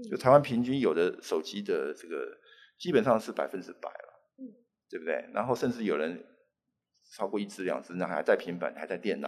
[0.09, 2.37] 就台湾平均有的手机的这个
[2.79, 4.23] 基本上是百分之百了，
[4.89, 5.29] 对不对？
[5.33, 6.25] 然后甚至有人
[7.13, 9.27] 超过一支两支，那还带平板还带电脑，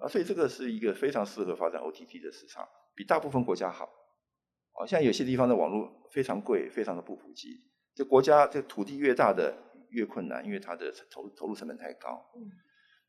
[0.00, 3.88] 啊，所以这个是一个非常适合发展 OTT 的市场，比大部分国家好。
[4.76, 7.50] 好像有些地方的网络非常贵，非常的不普及。
[7.94, 9.56] 这国家这土地越大的
[9.90, 12.20] 越困难，因为它的投投入成本太高。
[12.34, 12.50] 嗯。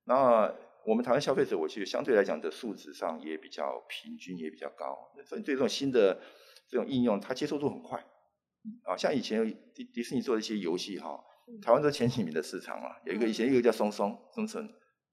[0.06, 0.54] 那
[0.86, 5.12] 我们台湾消费者，我觉得相对来讲的素质上也比较平均，也比较高。
[5.26, 6.20] 所以对这种新的
[6.70, 8.00] 这种应用，它接受度很快。
[8.84, 11.20] 啊，像以前迪迪士尼做的一些游戏哈，
[11.62, 12.98] 台湾都前几名的市场啊。
[13.06, 14.68] 有一个以前一个叫松松松村。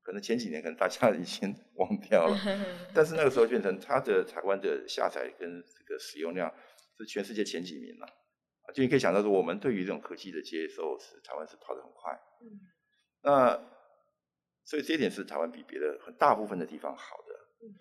[0.04, 2.36] 可能前几年可能大家已经 忘掉了，
[2.92, 6.52] 但是那个时候变成它的台湾的下载跟这个使用量
[6.98, 8.06] 是全世界前几名了，
[8.66, 12.58] 啊，就你可以想到说，我们对于这种科技的接受是台湾是跑得很快，嗯，
[13.22, 13.62] 那
[14.72, 17.34] 所以这一点是台湾比别的很大部分的地方好的，
[17.66, 17.76] 嗯，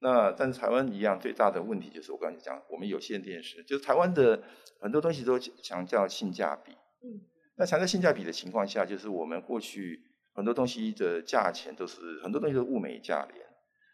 [0.00, 4.42] 那但是台湾一样最大的问题就是我刚才讲，我们有线电视，就是台湾的
[4.80, 7.22] 很多东西都强调性价比，嗯，
[7.58, 10.02] 那强调性价比的情况下，就是我们过去。
[10.34, 13.46] 很多东西的价钱都是很多东西都物美价廉，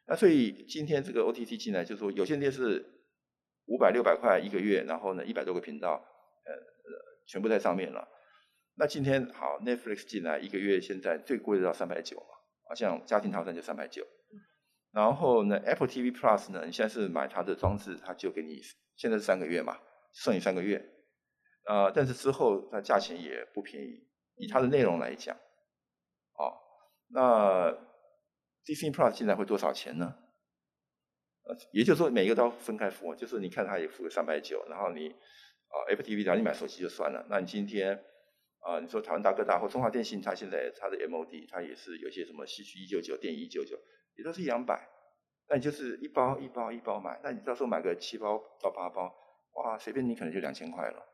[0.08, 2.84] 那所以今天这个 OTT 进来，就是说有线电视
[3.66, 6.04] 五百六百块一个月，然后呢一百多个频道，
[6.44, 6.52] 呃
[7.28, 8.08] 全部在上面了。
[8.74, 12.34] 那今天好 Netflix 进来一个月，现在最贵的要三百九嘛，
[12.68, 14.06] 啊像家庭套餐就三百九，
[14.90, 18.60] 然后呢 Apple TV Plus 呢，你现在是买它的装置，它就给你
[18.96, 19.78] 现在是三个月嘛，
[20.12, 20.84] 送你三个月，
[21.66, 25.36] 呃、但是之后它价钱也不便宜，以它的内容来讲。
[27.14, 27.70] 那
[28.64, 30.16] Disney Plus 现在会多少钱呢？
[31.42, 37.26] 呃，也就是说每一个都要分开付，就是你看它也付个三百九，然后你啊 FTV 然后你买手机就算了。
[37.28, 38.02] 那你今天
[38.62, 43.76] 啊、呃，你说台湾大哥大或中华电信，它现在它的 MOD 它也是有些什么西区一九九、电一九九，
[44.16, 44.88] 也都是一两百。
[45.48, 49.12] 那你就是一包一包一包买，那你到时候买个七包到八包，
[49.54, 51.04] 哇，随便你可能就两千块了。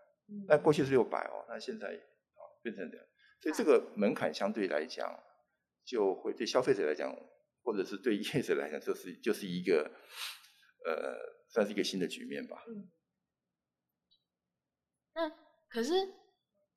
[0.47, 3.07] 那过去是六百哦，那现在啊变成这样，
[3.41, 5.19] 所以这个门槛相对来讲，
[5.85, 7.11] 就会对消费者来讲，
[7.63, 9.91] 或者是对业者来讲，就是就是一个
[10.85, 11.17] 呃，
[11.49, 12.63] 算是一个新的局面吧。
[12.69, 12.91] 嗯。
[15.15, 15.31] 那
[15.69, 15.95] 可是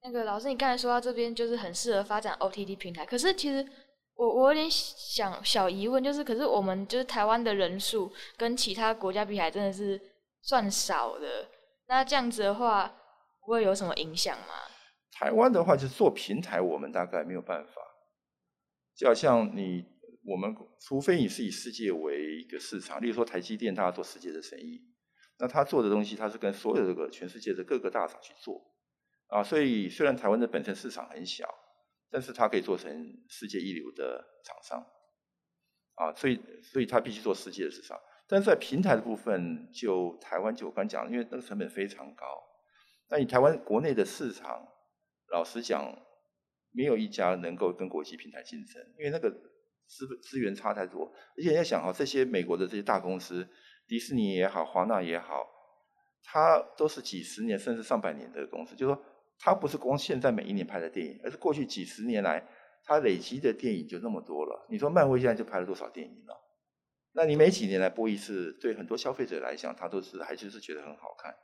[0.03, 3.65] 那个老师，你刚才说到这边就是很适合发展 OTT 平台，可是其实
[4.15, 9.99] 我我有点想小疑问，就是可是我们就是台湾的人数跟其他国家比起来，真的是
[10.41, 11.47] 算少的。
[11.87, 12.95] 那这样子的话。
[13.43, 14.53] 会有什么影响吗？
[15.11, 17.81] 台湾的话，就是做平台，我们大概没有办法。
[18.95, 19.83] 就好像你，
[20.23, 24.79] 我们除非你是以世界为一个市场，例如说台积电，他做世界的生意，
[25.39, 28.61] 那他做的东西，他是跟所有这个全世界的各个大厂去做
[29.31, 29.43] 啊。
[29.43, 31.47] 所以虽然台湾的本身市场很小，
[32.11, 32.91] 但是它可以做成
[33.27, 34.85] 世界一流的厂商
[35.95, 36.13] 啊。
[36.13, 37.99] 所以，所以他必须做世界的市场。
[38.27, 42.25] 但是在平台的部分，就台湾就我刚讲，因为那个成本非常高。
[43.09, 44.65] 那你台湾国内的市场，
[45.33, 45.93] 老实讲，
[46.71, 49.29] 没有一家能够跟国际平台竞争，因为那个
[49.85, 51.11] 资资源差太多。
[51.35, 53.45] 而且你要想哈，这些美国的这些大公司，
[53.85, 55.45] 迪士尼也好，华纳也好，
[56.23, 59.03] 它都是几十年甚至上百年的公司，就是说，
[59.41, 62.47] 它不是光现在每一年拍的电影，而是过去几十年来
[62.84, 64.67] 它累积的电影就那么多了。
[64.69, 66.39] 你说漫威现在就拍了多少电影了？
[67.13, 71.36] 那你每几年来播一次，对很多消费者来讲，他都是还就是觉得很好看。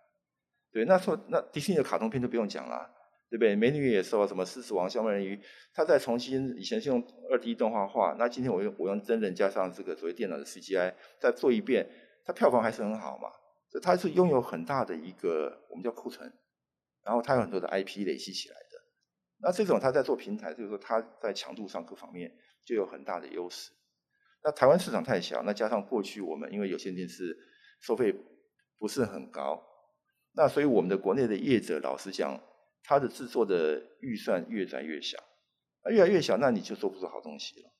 [0.71, 2.89] 对，那说那迪士尼的卡通片都不用讲了，
[3.29, 3.55] 对不对？
[3.55, 5.41] 美女也说，什么狮子王、小美人鱼，
[5.73, 11.89] 它再重新以前是用二 D 动画画，那今天我用我用真人加上这个所谓电脑的 CGI 再做一遍，
[12.23, 13.29] 它票房还是很好嘛。
[13.69, 16.31] 所以它是拥有很大的一个我们叫库存，
[17.07, 18.83] 然后它有很多的 IP 累积起来的。
[19.37, 22.29] 那这种它在做平台，就是说它在强度上各方面
[22.65, 23.71] 就有很大的优势。
[24.43, 27.37] 那台湾市场太小，那加上过去我们因为有线电视
[27.79, 28.13] 收费
[28.77, 29.63] 不是很高。
[30.33, 32.37] 那所以我们的国内的业者，老实讲，
[32.83, 35.17] 他的制作的预算越来越小，
[35.83, 37.71] 啊，越来越小，那你就做不出好东西了，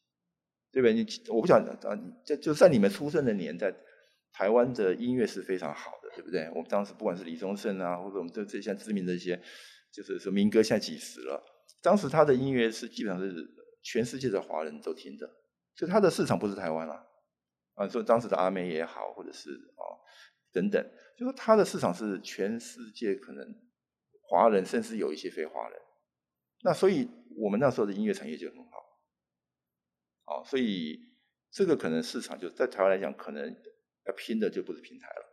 [0.72, 0.94] 对不对？
[0.94, 3.74] 你我不想啊，你就就在你们出生的年代，
[4.34, 6.48] 台湾的音乐是非常好的，对不对？
[6.50, 9.42] 我们当时不管是李宗盛啊，或者我们这这些知名的一些，
[9.92, 11.44] 就是说民歌，现在几时了？
[11.82, 13.48] 当时他的音乐是基本上是
[13.82, 15.28] 全世界的华人都听的，
[15.76, 17.06] 所以他的市场不是台湾啊，
[17.76, 19.82] 啊，所以当时的阿妹也好，或者是啊
[20.52, 20.84] 等等。
[21.18, 23.56] 就说他的市场是全世界可能
[24.22, 25.80] 华人，甚至有一些非华人。
[26.62, 28.78] 那所以我们那时候的音乐产业就很好，
[30.26, 31.00] 啊，所以
[31.50, 33.56] 这个可能市场就在台湾来讲，可能
[34.08, 35.26] 要拼的就不是平台了。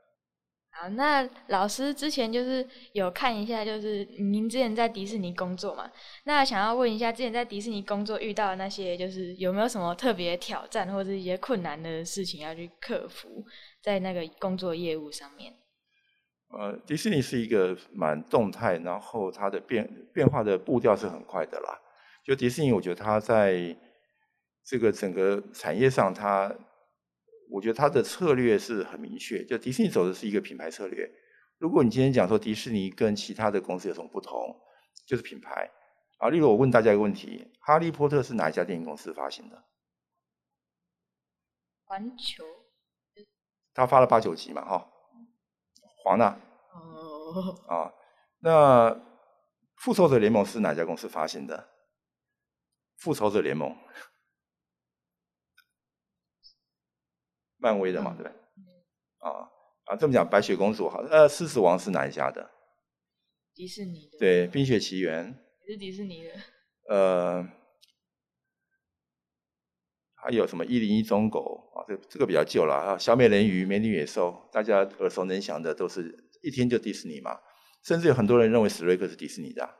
[0.76, 5.88] 好，那老师之前就是有看一下，就是您之前在迪士尼工作嘛，
[6.24, 13.44] 那想要问一下，之前在迪士尼工作遇到的那些，就是有没有什么特别挑战或者一些困难的事情要去克服，
[13.80, 15.54] 在那个工作业务上面？
[16.48, 21.80] 呃，迪士尼是一个蛮动态，然后它的变变化的步调是很快的啦。
[22.24, 23.76] 就迪士尼，我觉得它在
[24.64, 26.52] 这个整个产业上，它
[27.50, 29.44] 我觉得它的策略是很明确。
[29.44, 31.10] 就迪士尼走的是一个品牌策略。
[31.58, 34.60] 如果你今天讲说迪士尼跟其他的公司有什么不同，
[35.06, 35.70] 就是品牌。
[36.18, 39.64] 啊，例如我问大家一个问题：哈利波特是哪一家电影公司发行的？
[41.84, 42.44] 环球。
[43.72, 44.90] 他发了八九集嘛，哈。
[46.02, 46.38] 华纳，
[46.72, 47.92] 哦，啊，
[48.40, 48.94] 那
[49.76, 51.70] 复仇者联盟是哪家公司发行的？
[52.98, 53.76] 复仇者联盟，
[57.64, 58.30] 漫威的嘛，对不对？
[59.20, 59.48] 啊
[59.86, 62.50] 啊，这么讲，白雪公主好，呃，狮子王是哪一家的？
[63.54, 64.18] 迪士尼的。
[64.18, 65.34] 对，冰雪奇缘。
[65.66, 66.30] 也是迪士尼的。
[66.90, 67.48] 呃。
[70.16, 71.84] 还有什么一零一忠狗啊？
[71.86, 72.98] 这这个比较旧了啊。
[72.98, 77.38] 小美人鱼、美女野兽，大家耳熟能详的，都是一听就迪士尼嘛。
[77.84, 79.70] 甚至有很多人认为史瑞克是迪士尼的，啊，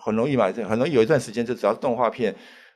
[0.00, 2.34] 很容易嘛，很容易有一段时间，就只要动画片，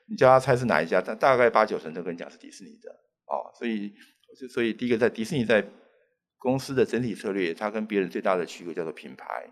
[0.08, 3.50] 你叫他猜是哪一家，他大概八九成都跟你讲是迪士尼的哦。
[3.54, 3.92] 所以
[4.40, 5.66] 就，所以第一个在迪士尼在
[6.38, 9.48] 公司的整体策略，它跟别人最大的区别叫做品牌。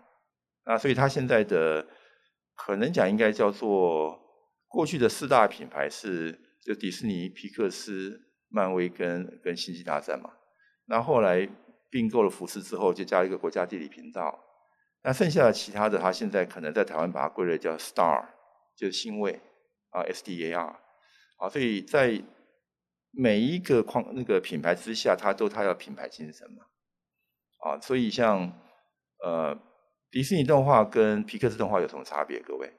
[0.65, 1.87] 那所以它现在的
[2.55, 4.19] 可能讲应该叫做
[4.67, 6.41] 过去的四大品牌是。
[6.65, 10.31] 就迪士尼、皮克斯、漫威跟跟星际大战嘛，
[10.85, 11.47] 那后来
[11.91, 14.43] 并购了福斯之后，就加了一个国家地理频道。
[15.03, 18.25] 那剩下的其他的，他现在可能在台湾把它归类叫 Star，
[18.75, 19.39] 就是星位
[19.91, 20.75] 啊，S D A R。
[21.37, 22.19] 啊，所以在
[23.17, 26.65] 每一个框那个品牌之下，它都它要品牌精神嘛，
[27.59, 28.51] 啊，所以像
[29.23, 29.57] 呃
[30.11, 32.39] 迪士尼动画跟皮克斯动画有什么差别？
[32.41, 32.73] 各位？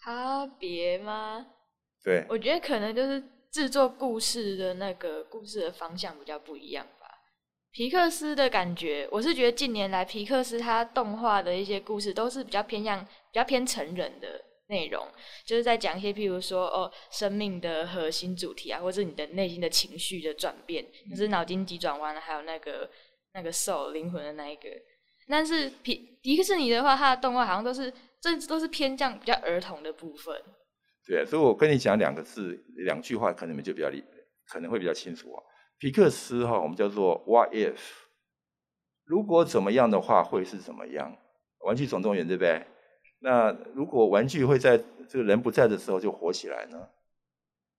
[0.00, 1.46] 差别吗？
[2.02, 7.06] 对，我觉得可能就是制作故事的那个故事的方向比较不一样吧。
[7.72, 15.06] 皮克斯的感觉，我是觉得近年来皮克斯它动画的一些故事都是比较偏向比较偏成人的内容，
[15.44, 22.88] 就是在讲一些譬如说哦生命的核心主题啊，或者是你的内心的情绪的转变，就是脑筋急转弯，还有那个
[23.34, 24.68] 那个 soul 灵魂的那一个。
[25.28, 27.92] 但是皮迪士尼的话，它的动画好像都是。
[28.20, 30.34] 这都是偏向比较儿童的部分。
[31.06, 34.02] 对，所以我跟你讲两个字，两句话，可能你们就比较理，
[34.48, 35.40] 可能会比较清楚啊。
[35.78, 37.78] 皮克斯哈，我们叫做 What if？
[39.04, 41.16] 如果怎么样的话，会是怎么样？
[41.60, 42.60] 玩具总动员对不对？
[43.20, 44.78] 那如果玩具会在
[45.08, 46.88] 这个人不在的时候就活起来呢？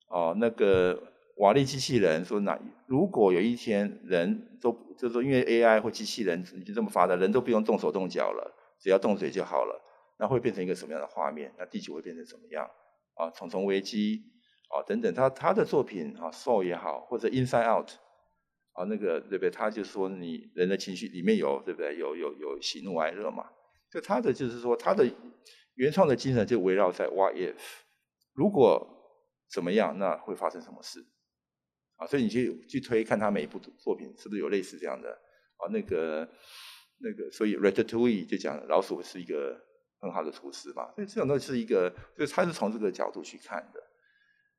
[0.08, 1.02] 哦，那个
[1.38, 9.82] 瓦力机器人说，那如果有一天人都就是说，因为 AI 或机器人已经这么发达，人都不用动手动脚了，只要动嘴就好了。
[10.18, 11.54] 那会变成一个什么样的画面？
[11.58, 12.70] 那地球会变成怎么样？
[13.14, 14.24] 啊，虫虫危机
[14.70, 17.92] 啊，等等，他他的作品啊，Soul 也好，或者 Inside Out
[18.74, 19.50] 啊，那个对不对？
[19.50, 21.98] 他就说你人的情绪里面有对不对？
[21.98, 23.46] 有有有喜怒哀乐嘛？
[23.92, 25.10] 就他的就是说他的
[25.76, 27.56] 原创的精神就围绕在 YF
[28.34, 28.88] 如果
[29.52, 31.06] 怎么样，那会发生什么事？
[31.96, 35.12] 啊，所以你去去推看他每一部作品是不是有类似这样的
[35.58, 35.68] 啊？
[35.72, 36.30] 那个
[37.00, 39.66] 那个，所以 Ratatouille 就讲老鼠是一个。
[40.02, 43.84] 很好的厨师嘛，所以这种都是一个，就是他是从这个角度去看的。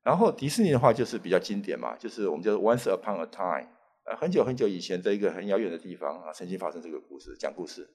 [0.03, 3.67] 然后迪士尼的话就是比较经典嘛，就是我们叫 Once Upon a Time，
[4.05, 7.89] 呃，很久很久以前，在一个很遥远的地方啊，曾经发生这个故事，讲故事，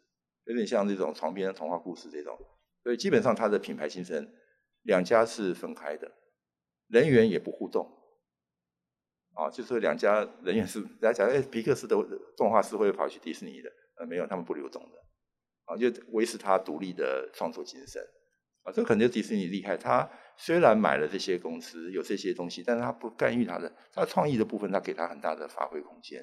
[0.47, 2.37] 有点像这种床边童话故事这种。
[2.83, 4.33] 所以基本上它的品牌精神，
[4.83, 6.11] 两家是分开的，
[6.89, 7.87] 人员也不互动，
[9.35, 11.97] 啊，就是两家人员是大家讲，哎，皮克斯的
[12.37, 15.03] 动画师会跑去迪士尼的，呃，没有，他们不流动的。
[15.65, 18.01] 啊，就维持他独立的创作精神，
[18.63, 19.77] 啊，这可能就迪士尼厉害。
[19.77, 26.23] 他虽然买了这些公司，有这些东西，但是他不干预他的，他创意的部分，他给他很大的发挥空间。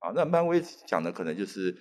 [0.00, 1.74] 啊，那漫威讲的可能就是，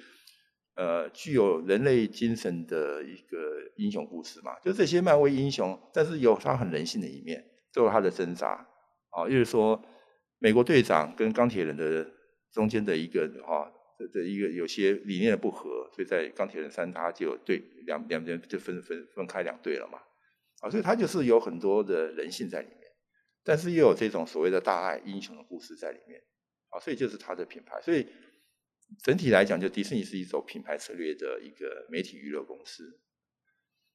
[0.75, 8.67] 呃，具有人类精神的一个英雄故事嘛，就这些漫威英雄，但是有他很人性的一面，都有他的挣扎。
[9.09, 9.81] 啊，就是说，
[10.39, 12.05] 美国队长跟钢铁人的
[12.51, 13.71] 中间的一个啊。
[13.97, 19.97] 这这一个有些理念的不合，所以在钢铁人三他就对两两边就分分分开两队了嘛，
[20.59, 22.91] 啊，所以他就是有很多的人性在里面，
[23.45, 26.21] 但是又有这种所谓的大爱英雄的故事在里面，
[26.71, 28.05] 啊，所以就是他的品牌，所以
[29.03, 32.99] 整体来讲，就迪士尼是一种品牌策略的一个媒体娱乐公司。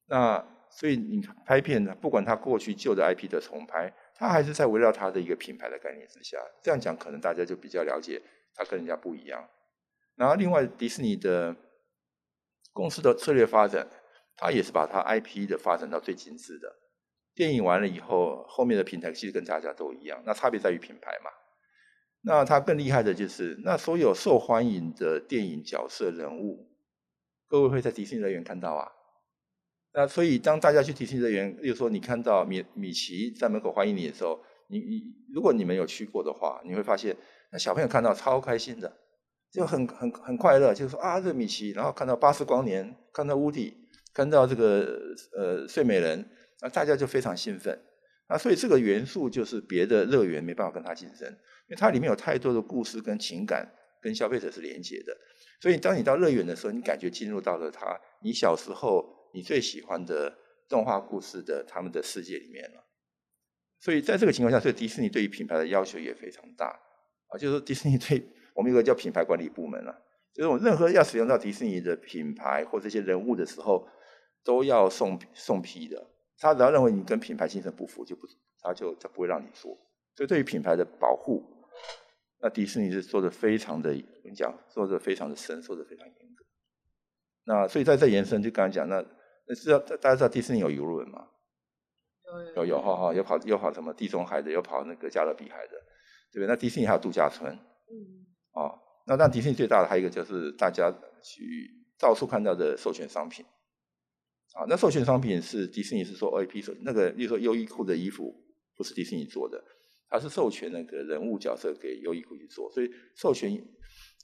[0.07, 8.21] 那所以你拍片呢，不管他过去旧的 IP 的重拍，他还是在围绕他的一个品牌的概念之下，这样讲可能大家就比较了解
[8.55, 9.49] 他跟人家不一样。
[10.17, 11.57] 然后，另外迪士尼的
[12.73, 13.89] 公司的策略发展，
[14.37, 16.77] 它也是把它 IP 的发展到最精致的。
[17.35, 21.31] 电影完了以后，后面的平台其实跟大家都一样，那差别在于品牌嘛。
[22.23, 26.69] 那它更厉害的就是，那所有受欢迎的电影角色人物，
[27.49, 28.91] 各位会在迪士尼乐园看到啊。
[29.93, 35.03] 那所以，当大家去迪士尼乐园，例如说你看到米米奇在门口欢迎你的时候，你你
[35.33, 37.17] 如果你们有去过的话，你会发现，
[37.51, 38.97] 那小朋友看到超开心的。
[39.53, 43.77] 就很很很快乐，就是说啊，这个米奇，然后看到巴斯光年，看到乌迪，
[44.15, 44.97] 看到这个
[45.37, 46.25] 呃睡美人，
[46.61, 47.77] 啊，大家就非常兴奋
[48.29, 48.39] 啊。
[48.39, 51.37] 所以这个元素就是别的乐园没办法跟它竞争，
[51.71, 53.67] 因为它里面有太多的故事跟情感
[54.03, 55.17] 跟消费者是连接的。
[55.61, 60.37] 所以当你到乐园的时候，你感觉进入到了它你小时候你最喜欢的
[60.69, 62.85] 动画故事的他们的世界里面了。
[63.79, 66.67] 所以在这个情况下，所以迪士尼对于品牌的要求也非常大
[67.29, 68.23] 啊，就是迪士尼对。
[68.53, 69.97] 我们有个叫品牌管理部门啊，
[70.35, 73.87] 就是我任何要使用到迪士尼的品牌或这些人物的时候，
[74.43, 76.05] 都要送送批的。
[76.37, 78.27] 他只要认为你跟品牌精神不符，就不
[78.61, 79.79] 他就他不会让你做。
[80.17, 81.43] 所以对于品牌的保护，
[82.43, 86.45] 那迪士尼是做的非常的，我跟你讲，做的非常的深，做的非常严格。
[87.45, 89.05] 那所以在这延伸，就刚才讲，那
[89.47, 91.29] 那知道大家知道迪士尼有游轮吗？
[92.55, 95.73] 有有哈哈，有跑有跑什么地中海的，有跑那个加勒比海的，
[96.33, 96.47] 对不对？
[96.47, 98.25] 那迪士尼还有度假村，嗯。
[98.53, 101.69] 哦，那但迪士尼最大的还有一个就是大家去
[101.99, 103.45] 到处看到的授权商品，
[104.55, 108.33] 啊，那授权商品是迪士尼是说 IP 授那个，例如说优衣库的衣服
[108.77, 109.63] 不是迪士尼做的，
[110.11, 113.51] 它是授权那个人物角色给优衣库去做，所以授权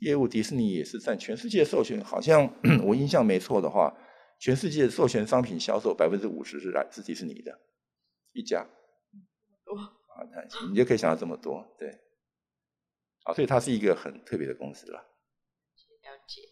[0.00, 2.52] 业务迪士尼也是占全世界授权，好像
[2.84, 3.96] 我印象没错的话，
[4.40, 7.58] 全世界授权商品销售百分之五十是来自迪士尼的
[8.32, 8.68] 一家，啊，
[10.68, 11.88] 你就可以想到这么多，对，
[13.22, 14.98] 啊，所以它是一个很特别的公司了。
[14.98, 16.42] 了解。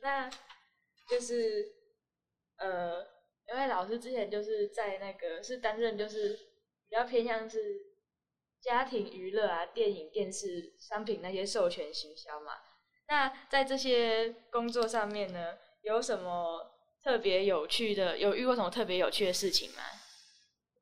[0.00, 0.30] 那
[1.08, 1.66] 就是
[2.58, 3.00] 呃，
[3.48, 6.34] 因为老师之前就是在那个是担任就是
[6.88, 7.58] 比较偏向是
[8.60, 12.52] 家庭娱乐啊、电影、电视、商品那些授权行销嘛。
[13.08, 16.70] 那在这些工作上面呢，有什么
[17.02, 18.18] 特别有趣的？
[18.18, 19.82] 有遇过什么特别有趣的事情吗？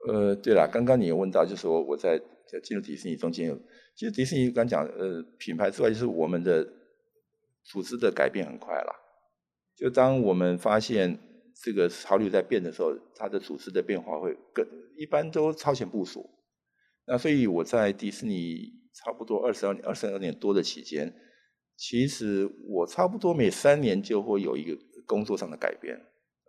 [0.09, 2.19] 呃，对了，刚刚你有问到，就是说我在
[2.65, 3.57] 进入迪士尼中间有，
[3.95, 6.67] 其实迪士尼刚讲呃品牌之外，就是我们的
[7.65, 9.06] 组织的改变很快了。
[9.77, 11.19] 就当我们发现
[11.63, 14.67] 这个潮流在变的时候，它的组织的变化会更
[14.97, 16.29] 一般都超前部署。
[17.07, 21.15] 那所以我在迪士尼差不多二十二年、二十二年多的期间，
[21.77, 26.01] 其实我差不多每三年就会有一个工作上的改变。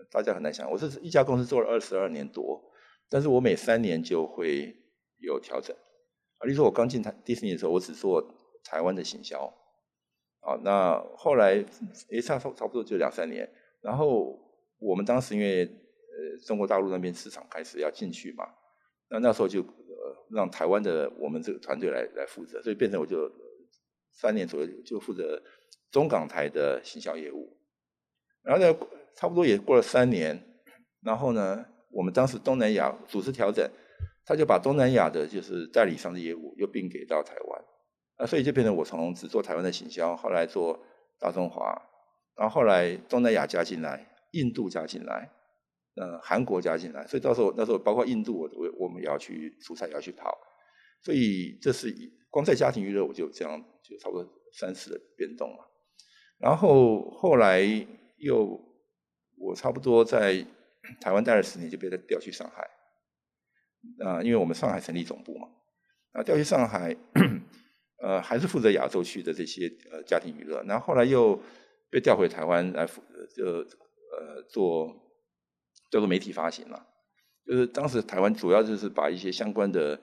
[0.09, 2.63] 大家很难想，我是一家公司做了二十二年多，
[3.09, 4.73] 但是我每三年就会
[5.19, 5.75] 有调整。
[6.37, 8.23] 啊，例如说我刚进台迪士尼的时候，我只做
[8.63, 9.53] 台湾的行销。
[10.47, 11.61] 啊，那后来
[12.09, 13.45] 诶差差不多就两三年，
[13.81, 14.39] 然后
[14.79, 18.45] 我们当时因为呃中国大陆那边市场开始要进去嘛，
[19.09, 23.29] 那那时候就呃让台湾的我们这个团队来来负责，所以变成我就
[24.13, 25.43] 三年左右就负责
[25.91, 27.57] 中港台的行销业务，
[28.41, 28.73] 然后呢
[29.15, 30.41] 差不多也过了三年，
[31.01, 33.69] 然后呢我们当时东南亚组织调整，
[34.23, 37.65] 他就把东南亚的就是代理商的业务又并给到台湾。
[38.17, 40.79] 啊，所以就变成我从只做台湾的行销，后来做
[41.19, 41.79] 大中华，
[42.35, 45.29] 然后后来东南亚加进来，印度加进来，
[45.95, 50.35] 呃，韩国加进来，所以到时候那时候包括印度，我我我们也要去出差，也要去跑，
[51.03, 51.93] 所以这是
[52.31, 55.63] 光在家庭娱乐我就这样就差不多三次的变动嘛。
[56.39, 57.61] 然后后来
[58.17, 58.59] 又
[59.37, 60.43] 我差不多在
[60.99, 62.67] 台湾待了十年，就被他调去上海，
[64.03, 65.47] 啊，因为我们上海成立总部嘛，
[66.13, 66.97] 啊，调去上海。
[67.99, 71.41] 呃，还是负责亚洲区的这些呃家庭娱乐，然后后来又
[71.89, 74.87] 被调回台湾来负责，就呃做
[75.89, 76.85] 叫做媒体发行了。
[77.43, 79.99] 就是当时台湾主要就是把一些相关的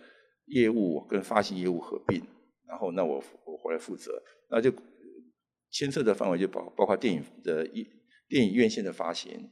[0.47, 2.21] 业务跟发行业务合并，
[2.67, 4.21] 然后那我我回来负责，
[4.51, 4.73] 那就
[5.71, 7.87] 牵涉的范围就包包括电影的一
[8.29, 9.51] 电影院线的发行，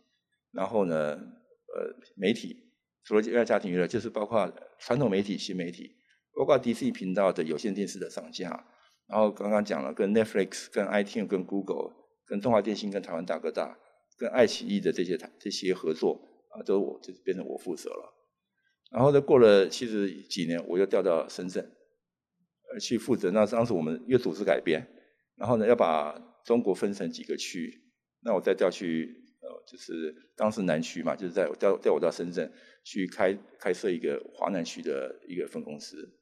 [0.51, 2.57] 然后呢呃媒体
[3.05, 5.95] 除了家庭娱乐，就是包括传统媒体、新媒体。
[6.43, 8.67] 包括 DC 频道的有线电视的上架，
[9.07, 11.93] 然后刚刚讲了跟 Netflix、跟 iTunes、跟 Google、
[12.27, 13.79] 跟中华电信、跟台湾大哥大、
[14.19, 16.21] 跟爱奇艺的这些这些合作
[16.51, 18.13] 啊，都我就变成我负责了。
[18.91, 21.63] 然后呢，过了其实几年，我又调到深圳，
[22.73, 23.31] 呃，去负责。
[23.31, 24.85] 那当时我们又组织改变，
[25.37, 26.13] 然后呢，要把
[26.45, 27.85] 中国分成几个区，
[28.23, 36.19] 那我再调去呃，就是当时南区嘛，就是在调调我到深圳去开开设一个华南区的一个分公司。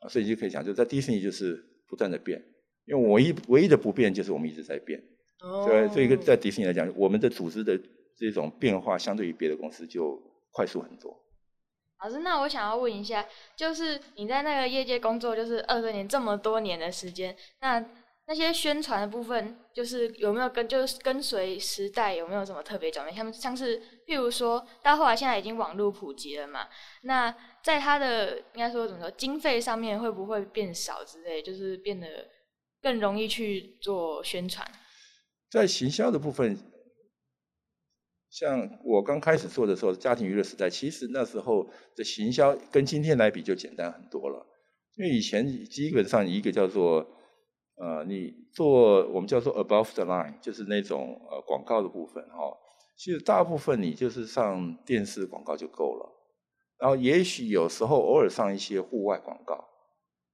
[0.00, 2.42] 啊，所以就可以讲，就在迪士尼就是不断的变，
[2.84, 5.02] 因为唯一唯一的不变就是我们一直在变。
[5.40, 5.64] 哦。
[5.64, 7.78] 所以，所以在迪士尼来讲，我们的组织的
[8.16, 10.20] 这种变化，相对于别的公司就
[10.50, 11.22] 快速很多。
[12.02, 13.26] 老师，那我想要问一下，
[13.56, 17.80] 就是你在那个业界工作，就是二十年这么多年的时间，那
[18.28, 23.14] 那些宣传的部分，就是有没有跟就是跟随时代，有没有什么特别转变？
[23.16, 26.66] 像像是譬如说到后来现在已经网络普及了嘛，
[27.02, 32.26] 那在它的应该说怎么说经费上面会不会变少之类，就是变得
[32.82, 34.68] 更容易去做宣传？
[35.48, 36.58] 在行销的部分，
[38.28, 41.64] 像我刚开始做的时候，家庭娱乐时代，其实那时候
[41.94, 44.44] 的行销跟今天来比就简单很多了，
[44.96, 47.12] 因为以前基本上一个叫做。
[47.76, 52.56] 呃，你做我们叫做 above the line，就是那种呃广告的部分哈、
[52.96, 56.10] 其实大部分你就是上电视广告就够了，
[56.78, 59.62] 然后也许有时候偶尔上一些户外广告。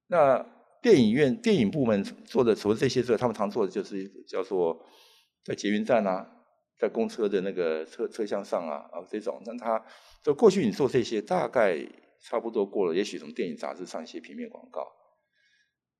[0.07, 0.45] 那
[0.81, 4.81] 电影院电影部门做的除了这些之外，他们常做的就是叫做
[5.43, 6.25] 在捷运站啊，
[6.77, 9.41] 在公车的那个车车厢上啊啊这种。
[9.45, 9.83] 那他
[10.23, 11.77] 就过去你做这些大概
[12.21, 14.91] 差不多过了，也许从电影杂志上一些平面广告。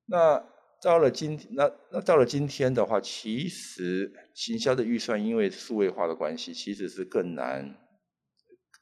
[0.05, 0.45] 那
[0.83, 7.77] 到了今那那到了今天的话，其实行销的预算因为数位化的关系，其实是更难，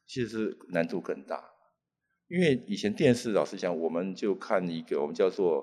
[0.07, 1.51] 其实是难度更大。
[2.27, 5.57] 因为以前电视老实讲，我们就看一个我们叫做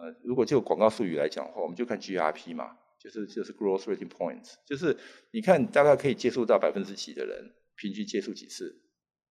[0.00, 4.96] 呃，如果就广告术语来讲的话，我们就看 GRP 嘛，就是就是 Growth Rating Points，就是
[5.30, 8.80] 你看大概可以接触到百分之几的人，平均接触几次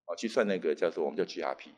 [0.06, 1.72] 啊，去算那个叫做我们叫 GRP，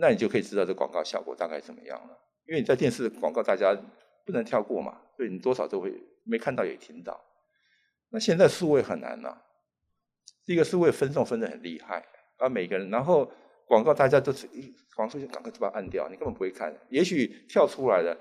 [0.00, 2.25] 那你就可以知道这广告效果大概怎么样了。
[2.46, 3.76] 因为你在电视广告大家
[4.24, 5.92] 不能跳过嘛，所以你多少都会
[6.24, 7.20] 没看到也听到。
[8.10, 9.42] 那现在数位很难了，
[10.44, 12.04] 第一个数位分众分得很厉害，
[12.38, 13.30] 啊每个人，然后
[13.66, 16.72] 广告大家都是一广告就赶快就把它按掉，你根本不会看。
[16.88, 18.16] 也许跳出来的，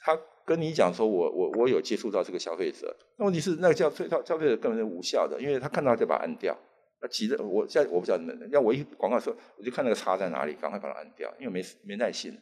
[0.00, 6.56] 他跟你讲说我我我有接触到这个消费者，那问题是那个叫消消费者根本是无效的，因为他看到就把它按掉。
[7.02, 12.34] 那急着我现在我不知道你们，要我一广告的时候，我就看那个叉在哪里，赶快把它按掉，因为没没耐心，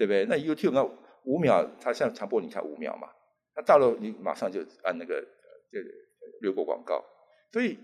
[0.00, 0.24] 对不对？
[0.24, 0.82] 那 YouTube 那
[1.24, 3.06] 五秒，它现在强迫你看五秒嘛，
[3.54, 5.20] 那到了你马上就按那个
[5.70, 5.78] 就
[6.40, 7.04] 略过广告，
[7.52, 7.76] 所以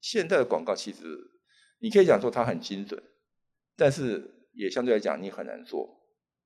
[0.00, 1.04] 现在的广告其实
[1.78, 3.00] 你可以讲说它很精准，
[3.76, 5.88] 但是也相对来讲你很难做。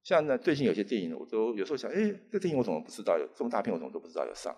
[0.03, 4.55] 像那最近有些电影，我都有时候想，哎，这电影我怎么不知道有这么大片，我怎么都不知道有上？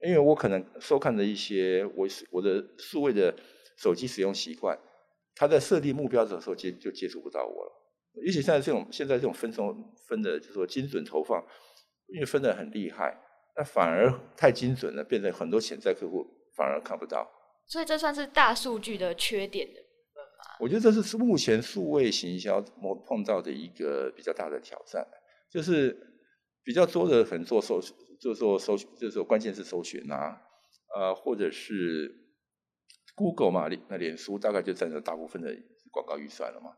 [0.00, 3.34] 因为我可能收看的一些我我的数位的。
[3.76, 4.78] 手机使用习惯，
[5.34, 7.72] 他在设定目标的时候接就接触不到我了。
[8.22, 9.74] 尤其现在这种现在这种分送
[10.06, 11.44] 分的，就是说精准投放，
[12.06, 13.16] 因为分的很厉害，
[13.56, 17.28] 那反而太精准了，变成很多潜在客户反而看不到。
[17.66, 20.56] 所以这算是大数据的缺点的部分吗？
[20.60, 22.60] 我觉得这是目前数位行销
[23.06, 25.06] 碰到的一个比较大的挑战，
[25.50, 25.96] 就是
[26.62, 27.80] 比较多的很做搜，
[28.20, 30.40] 就是说搜，就是说关键是搜寻啊，
[30.96, 32.20] 呃，或者是。
[33.16, 35.56] Google 嘛，那脸书大概就占了大部分的
[35.92, 36.72] 广告预算了嘛。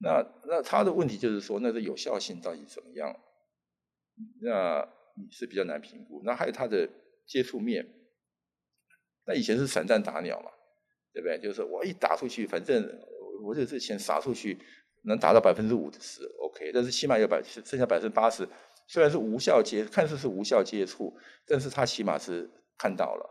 [0.00, 3.14] 那那他的问题就是说，那个有效性到底怎么样？
[4.40, 6.22] 那你是比较难评估。
[6.24, 6.88] 那还有它的
[7.26, 7.86] 接触面，
[9.26, 10.50] 那以前是散弹打鸟嘛，
[11.12, 11.38] 对不对？
[11.40, 12.88] 就是我一打出去，反正
[13.42, 14.58] 我这这钱撒出去
[15.02, 18.48] 能达到百分之五十 OK，但是起码有百剩下百分之八十，
[18.86, 23.28] 虽然是无效接，看似是无效接触，但是他起码是看到了。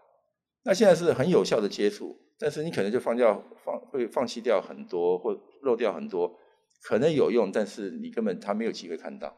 [0.63, 2.17] 那现在是很有效的接触。
[2.39, 6.39] 但是你可能就放掉放会放弃掉很多或漏掉很多，
[6.81, 9.37] 可能有用，但是你根本他没有机会看到，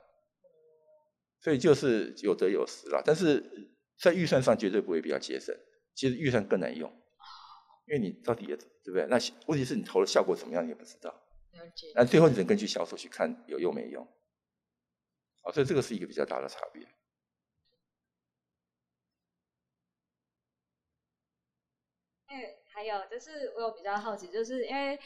[1.42, 3.02] 所以就是有得有失啦。
[3.04, 3.44] 但是
[3.98, 5.56] 在预算上绝对不会比较节省，
[5.96, 6.92] 其实预算更难用，
[7.88, 9.06] 因为你到底也对不对？
[9.08, 9.18] 那
[9.48, 11.14] 问题是你投的效果怎么样你也不知道，
[11.96, 14.06] 那最后你只能根据销售去看有用没用，
[15.42, 16.88] 啊，所以这个是一个比较大的差别。
[22.72, 24.98] 还有就是，我有比较好奇，就是因为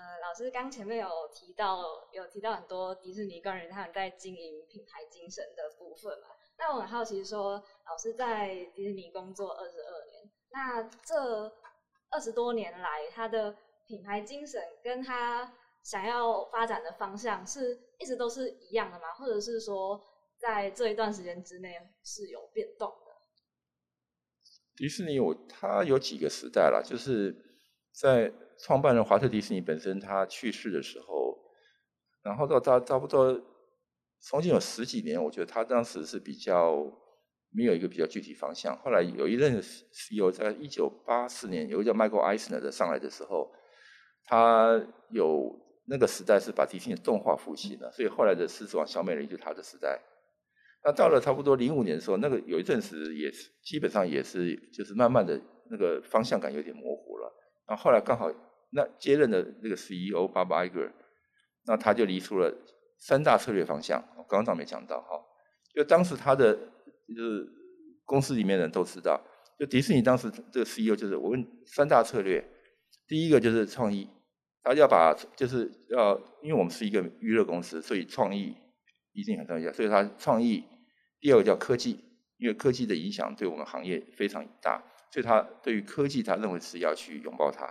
[0.00, 6.28] 呃，老师刚前面有提到，有提到很多迪士尼官员他们在经营品牌精神的部分嘛。
[6.56, 11.52] 那我很好奇说，老师在迪士尼工作二十二年，那这
[12.08, 13.54] 二十多年来，他的
[13.86, 19.12] 品牌精神跟他想要发展的方向是一直都是一样的吗？
[19.12, 20.02] 或者是说，
[20.38, 23.12] 在这一段时间之内是有变动的？
[24.76, 27.36] 迪士尼有它有几个时代了，就是
[28.00, 31.38] 在创办人华特迪士尼本身他去世的时候，
[32.22, 33.38] 然后到差差不多
[34.20, 36.82] 从近有十几年，我觉得他当时是比较
[37.50, 38.74] 没有一个比较具体方向。
[38.78, 43.52] 后来有一任 CEO 在一九八四年，有一个叫 Michael Eisner 的上来的时候，
[44.24, 44.80] 他
[45.10, 50.00] 有那个时代是把迪士尼动画复兴了，所以后来的狮子王、小美人鱼就是他的时代。
[50.84, 55.38] 那到了差不多零五年的时候，那个有一阵子也是基本上也是就是慢慢的
[55.70, 57.36] 那个方向感有点模糊了。
[57.70, 58.28] 然后后来刚好
[58.72, 60.90] 那接任的那个 CEO Bob Iger，
[61.66, 62.52] 那他就提出了
[62.98, 64.02] 三大策略方向。
[64.18, 65.16] 我刚刚没讲到哈，
[65.72, 67.48] 就当时他的就是
[68.04, 69.20] 公司里面的人都知道，
[69.56, 72.44] 就迪士尼当时这个 CEO 就是我问三大策略，
[73.06, 74.10] 第一个就是创意，
[74.64, 78.56] 他要把就是要因为我们是一个娱乐公司，所以创意。
[79.12, 80.64] 一定很重要，所以他创意。
[81.18, 81.98] 第二个叫科技，
[82.38, 84.80] 因为科技的影响对我们行业非常大，
[85.10, 87.66] 所以他对于科技，他认为是要去拥抱它。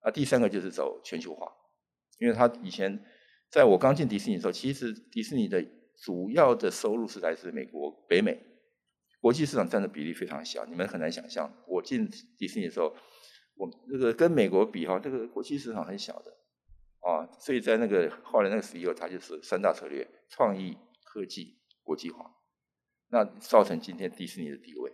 [0.00, 1.52] 啊，第三个就是走全球化，
[2.18, 3.04] 因为他以前
[3.50, 5.64] 在我刚进迪士尼的时候，其实迪士尼的
[5.96, 8.40] 主要的收入是来自美国、北美，
[9.20, 11.52] 国际市场占的比例非常小，你们很难想象。
[11.66, 12.94] 我进迪士尼的时候，
[13.56, 16.32] 我那个跟美国比哈，这个国际市场很小的。
[17.00, 22.34] 啊，所以在那个后来那个 CEO，他就是三大策略：创意、科技、国际化，
[23.10, 24.92] 那造成今天迪士尼的地位。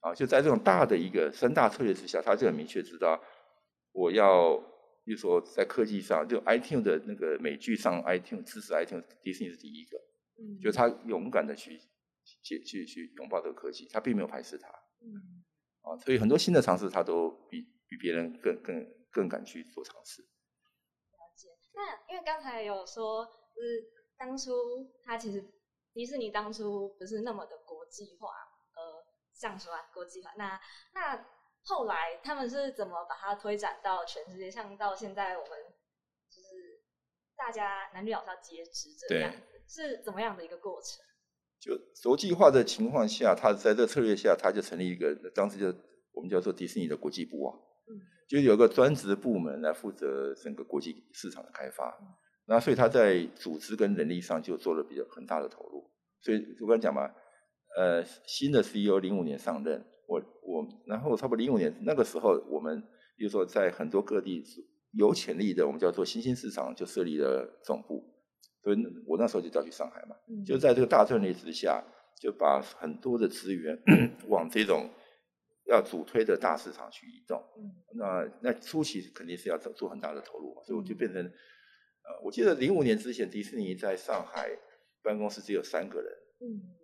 [0.00, 3.22] 啊，就在这种大的一个三大策略之下，他就很明确知道，
[3.92, 4.56] 我要，
[5.04, 9.98] 比如说在科技上，就 iTunes 的那个美剧上 iTunes 支持 iTunes，迪士尼是第一个，
[10.38, 11.78] 嗯，就他勇敢的去
[12.42, 14.68] 去去去拥抱这个科技，他并没有排斥它，
[15.00, 15.44] 嗯，
[15.82, 20.22] 啊，所以很多新的尝试，他都比比别人更更更敢去做尝试。
[20.22, 20.28] 了
[21.36, 23.24] 解那因为刚才有说，
[23.54, 23.84] 就是
[24.16, 24.50] 当初
[25.02, 25.44] 他其实
[25.92, 28.49] 迪士尼当初不是那么的国际化，呃，
[29.40, 30.30] 这样说啊，国际化。
[30.36, 30.60] 那
[30.92, 31.24] 那
[31.64, 34.50] 后来他们是怎么把它推展到全世界？
[34.50, 35.50] 像到现在我们
[36.28, 36.82] 就是
[37.36, 39.38] 大家男女老少皆知这样子。
[39.66, 40.98] 是怎么样的一个过程？
[41.60, 45.66] 就国际化的情况下，他在这个策略下，他就成立一个当时就
[46.12, 47.54] 我们叫做迪士尼的国际部啊，
[47.88, 47.94] 嗯，
[48.28, 52.08] 就有个专职部门来负责整个国际市场的开发，嗯、
[52.46, 55.88] 那所以他在组织跟人力上就做了比较很大的投入。
[56.20, 57.08] 所以我刚才讲嘛，
[57.76, 62.82] 呃，新的 CEO 零五年上任，我我然后差不多零五年那个时候，我们
[63.16, 64.44] 比如说在很多各地
[64.92, 68.04] 有潜力的，我们叫做新兴市场就设立了总部。
[68.62, 71.82] 所以我那时候就调去上海嘛，嗯、就在这个大战略之下，
[72.20, 73.78] 就把很多的资源
[74.28, 74.90] 往这种
[75.64, 77.42] 要主推的大市场去移动。
[77.56, 84.50] 嗯、那那初期肯定是要做做很大的投入，所以我就变成，呃，我记得零五年之前迪士尼在上海
[85.02, 86.12] 办公室只有三个人。
[86.40, 86.79] 嗯。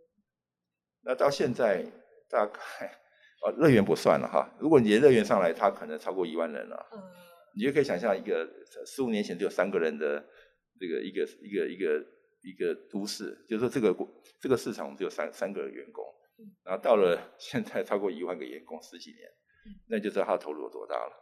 [1.06, 1.82] 那到现在
[2.28, 2.60] 大概
[3.40, 6.86] 啊，乐园不算了哈，如果你连乐园上来，它可能超过一万人了。
[6.92, 7.00] 嗯。
[7.54, 8.46] 你就可以想象一个
[8.84, 10.22] 十五年前只有三个人的。
[10.78, 12.06] 这个一个一个一个
[12.42, 13.96] 一个都市，就是说这个
[14.38, 16.04] 这个市场我们只有三三个员工，
[16.62, 19.26] 然后到了现在超过一万个员工十几年，
[19.88, 21.12] 那就知道他投入有多大了。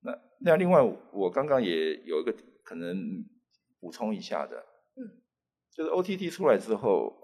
[0.00, 0.80] 那那另外
[1.12, 2.96] 我刚刚也有一个可能
[3.78, 4.56] 补充一下的，
[4.96, 5.20] 嗯，
[5.70, 7.21] 就是 OTT 出来之后，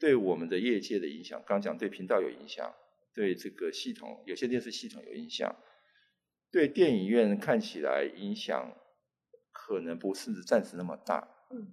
[0.00, 2.74] 对我们的业界的影响，刚刚讲对频道有影响，
[3.14, 5.54] 对这个系统有线电视系统有影响，
[6.50, 8.76] 对电影院看起来影响。
[9.52, 11.72] 可能不是暂时那么大，嗯，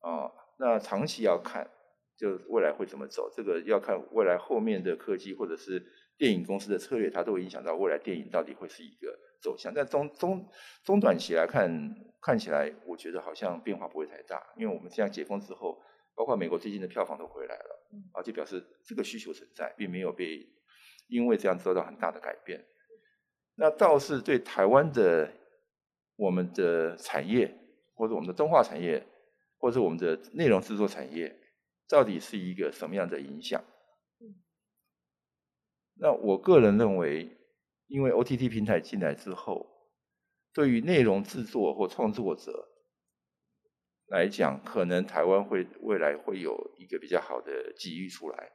[0.00, 1.68] 啊，那长期要看，
[2.16, 5.84] 就未来会怎么走，这个要看未来后面的科技或者是
[6.16, 9.72] 电影公司的策略，它都会影响到未来电影到底会是一个走向。
[9.74, 10.48] 但中中
[10.84, 15.86] 中短期来看，看起来我觉得好像变化不会太大，因为我们现在解封之后，包
[16.28, 20.46] 括美国最近的票房都回来了，而且表示这个需求存在，并没有被
[21.08, 22.64] 因为这样受到很大的改变。
[23.56, 25.32] 那倒是对台湾的。
[26.20, 27.48] 我们的产业，
[27.94, 29.06] 或者我们的动画产业，
[29.56, 31.32] 或者我们的内容制作产业，
[31.88, 33.62] 到底是一个什么样的影响？
[35.94, 37.38] 那我个人认为，
[37.86, 39.64] 因为 OTT 平台进来之后，
[40.52, 42.67] 对于内容制作或创作者
[44.08, 48.50] 来讲，可能台湾会未来会有一个比较好的机遇出来。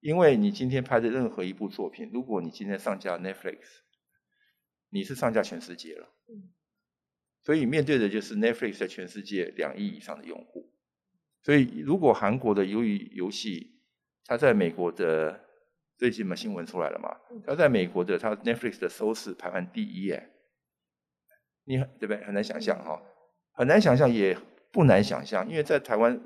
[0.00, 3.58] 因为你今天拍的任何一部作品，如果你今天上架 Netflix。
[4.90, 6.08] 你是上架全世界了，
[7.42, 10.72] 所以面对的就是 Netflix 在全世界两亿以上的用户。
[11.42, 13.82] 所以如果韩国的鱿鱼游戏，
[14.24, 15.44] 它在美国的
[15.96, 17.10] 最近嘛新闻出来了嘛，
[17.44, 20.30] 它在美国的它 Netflix 的收视排行第一耶，
[21.64, 22.22] 你对不对？
[22.24, 23.02] 很难想象哈，
[23.54, 24.36] 很难想象也
[24.70, 26.20] 不难想象，因为在台湾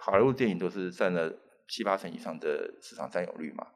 [0.00, 1.34] 好莱坞电影都是占了
[1.68, 3.66] 七八成以上的市场占有率嘛，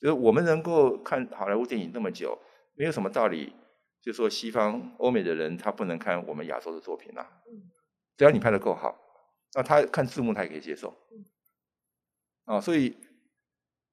[0.00, 2.38] 就是我们能够看好莱坞电影那么久，
[2.74, 3.52] 没有什么道理。
[4.02, 7.28] 就说西方欧美的人他不能看我们亚洲的作品呐、啊，
[8.16, 8.98] 只要你拍的够好，
[9.52, 10.96] 那他看字幕他也可以接受，
[12.46, 12.96] 啊，所以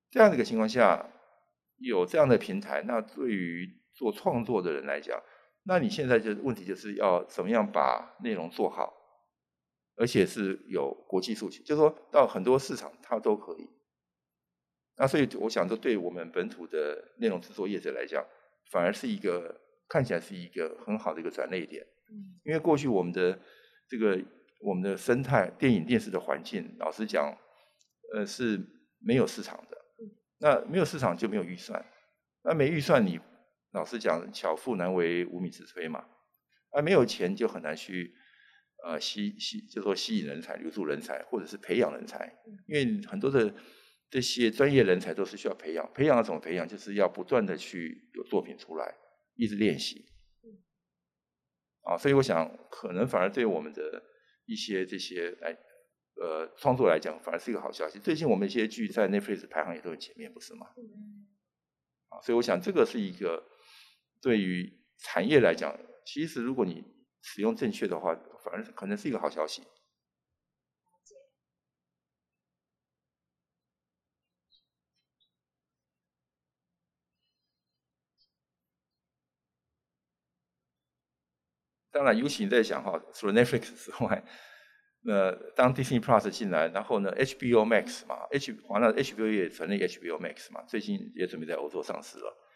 [0.10, 1.06] 这样的一个情况下，
[1.76, 5.22] 有这样的平台，那对于做创作的人来讲，
[5.68, 8.94] 那你现在就问题就是要怎么样把内容做好，
[9.96, 13.70] 而且是有国际诉求，就是说到很多市场它都可以，
[14.96, 18.26] 那所以我想说，对我们本土的内容制作业者来讲，
[18.72, 19.62] 反而是一个。
[19.90, 21.82] 看起来是一个很好的一个转捩点，
[22.44, 23.40] 因为过去我们的
[23.88, 24.22] 这个
[24.60, 27.34] 我们的生态电影电视的环境，老实讲，
[28.14, 28.60] 呃是
[29.00, 29.78] 没有市场的，
[30.40, 31.86] 那没有市场就没有预算，
[32.44, 33.18] 那没预算你
[33.72, 36.06] 老实讲，巧妇难为无米之炊嘛，
[36.72, 38.16] 啊没有钱就很难去
[38.84, 42.38] 呃吸吸，就说吸引人才、留住人才，或者是培养人才，
[42.68, 43.54] 因为很多的
[44.10, 46.68] 这些专业人才都是需要培养，培养要怎么培养？
[46.68, 48.96] 就是要不断的去有作品出来。
[49.40, 50.04] 一直练习，
[51.82, 54.02] 啊，所以我想，可能反而对我们的
[54.48, 55.56] 一些这些来，
[56.20, 58.00] 呃，创作来讲，反而是一个好消息。
[58.00, 60.66] 最近我们一些剧在 Netflix 排行也都很前面，不是吗？
[62.10, 63.48] 啊，所以我想，这个是一个
[64.22, 66.84] 对于产业来讲，其实如果你
[67.22, 68.14] 使用正确的话，
[68.44, 69.64] 反而可能是一个好消息。
[81.92, 84.24] 当然，尤其你在想哈，除了 Netflix 之外，
[85.02, 92.47] 那当 Disney Plus 进来，然后呢，HBO Max 嘛，H 完了 HBO 也成立 HBO Max 嘛，最近也准备在欧洲上市了。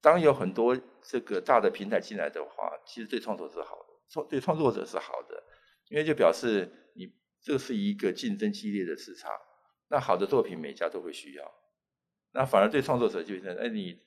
[0.00, 3.76] 当有很多这个大的平台进来的话，其实对创作者好，
[4.08, 5.42] 创对创作者是好的，
[5.88, 9.30] 因为就表示你这是一个竞争激烈的市场，
[9.88, 11.54] 那好的作品每家都会需要，
[12.32, 13.98] 那反而对创作者就是，哎，你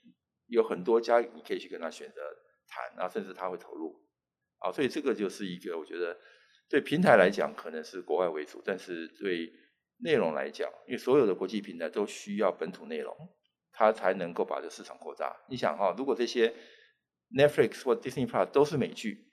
[0.47, 2.21] 有很多家你可以去跟他选择
[2.67, 3.99] 谈，然后甚至他会投入。
[4.59, 6.19] 啊，所以这个就是一个我觉得
[6.67, 9.49] 对平台来讲可能是国外为主，但是对
[9.99, 13.15] 内容来讲，因为所有的国际平台都需要本土内容，
[13.79, 15.33] 它才能够把这市场扩大。
[15.47, 16.53] 你想哈，如果这些
[17.33, 19.31] Netflix 或 Disney Plus 都是美剧，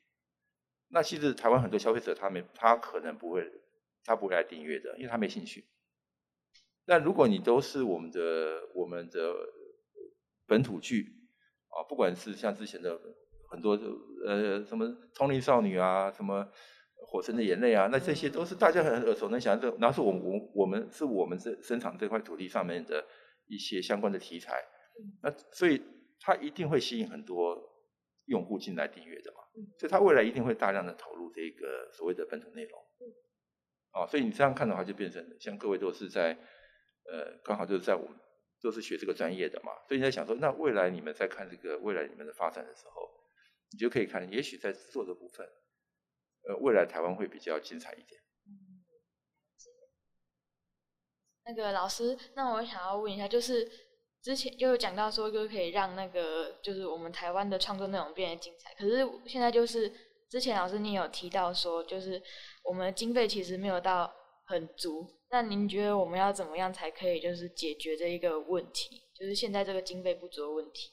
[0.90, 3.44] 那其实台湾很多消费者他们他可能不会，
[4.04, 5.64] 他不会来订阅的，因为他没兴趣。
[6.84, 9.34] 那如果你都是我们的我们的
[10.46, 11.08] 本土剧
[11.70, 12.96] 啊，不管是像之前的
[13.50, 13.72] 很多
[14.24, 16.44] 呃什么《通灵少女》啊，什么
[17.04, 23.04] 《火神的眼泪》啊，那这些都是大家很耳熟能详的，然后是我们我我们是我们这生产这块土地上面的
[23.46, 24.64] 一些相关的题材，
[25.22, 25.82] 那所以
[26.20, 27.56] 它一定会吸引很多
[28.26, 29.38] 用户进来订阅的嘛，
[29.78, 32.80] 所以它未来一定会大量的投入这个所谓的本土内容，
[33.90, 36.38] 啊，所以你这样看的话，就变成像各位都是在。
[37.08, 38.18] 呃，刚好就是在我们
[38.60, 43.08] 都是学这个专业的嘛，所以你在想说，那未来你们在看这个未来你们的发展的时候，
[43.70, 45.48] 你就可以看，也许在制作的部分，
[46.48, 48.20] 呃，未来台湾会比较精彩一点。
[48.48, 48.82] 嗯，
[51.46, 53.66] 那个老师，那我想要问一下，就是
[54.22, 59.90] 之前就有讲到说，就可以让那个就是我们台湾的创作内容变得精彩，可是现在就是
[60.28, 62.20] 之前老师你有提到说，就是
[62.64, 64.12] 我们的经费其实没有到
[64.46, 65.06] 很足。
[65.30, 69.02] 那您觉得我们要怎么样才可以就是解决这一个问题？
[69.18, 70.90] 就是现在这个经费不足的问题。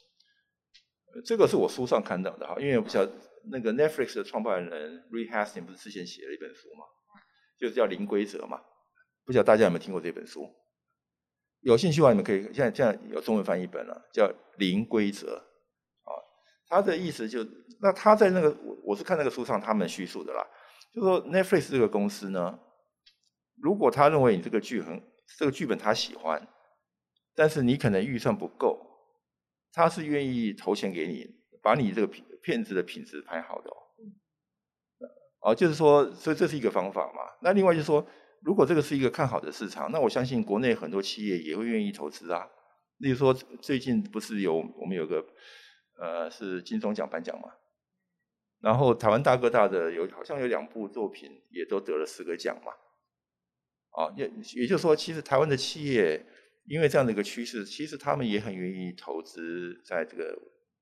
[1.26, 3.12] 这个是我书上看到的哈，因为我不晓得
[3.51, 6.86] 那个 Netflix 的创办人 Reed Hastings 不是之前写了一本书吗，
[7.60, 8.60] 就是叫《零规则》嘛，
[9.26, 10.49] 不晓得大家有没有听过这本书？
[11.61, 14.26] 有兴趣的话，你们可以现在现在有中文翻译本了，叫
[14.57, 16.11] 《零规则》啊。
[16.67, 17.45] 他的意思就
[17.82, 20.45] 那他在那个我我是看那个书上他们叙述的啦，
[20.93, 22.59] 就说 Netflix 这个公司呢。
[23.61, 25.01] 如果他认为你这个剧很，
[25.38, 26.45] 这个剧本他喜欢，
[27.34, 28.78] 但是你可能预算不够，
[29.71, 31.26] 他是愿意投钱给你，
[31.61, 33.76] 把你这个片片子的品质拍好的哦。
[35.41, 37.21] 哦，就是说，所以这是一个方法嘛。
[37.41, 38.05] 那另外就是说，
[38.44, 42.48] 如果这个是一个看好的市场，那我相信国内很多企业也会愿意投资啊。
[42.98, 45.26] 例如说，最近不是有我们有个
[46.00, 47.50] 呃是金钟奖颁奖嘛，
[48.60, 52.72] 然后台湾大哥大的有好像有两部作品也都得了十个奖嘛。
[53.91, 56.26] 啊，也也就是说，其实台湾的企业
[56.66, 60.36] 因为这样的一个趋势，其实他们也很愿意投资在这个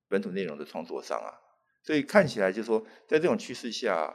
[0.08, 1.30] 本土内容的创作上啊。
[1.82, 4.14] 所以看起来就是说，在这种趋势下，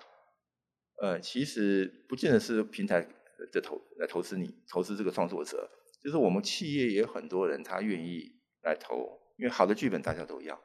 [1.02, 3.08] 呃，其实不见得是平台
[3.52, 5.70] 的投来投资你，投资这个创作者，
[6.04, 8.32] 就是我们企业也有很多人他愿意
[8.64, 10.56] 来投，因为好的剧本大家都要。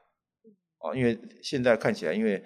[0.79, 2.43] 啊，因为现在看起来，因为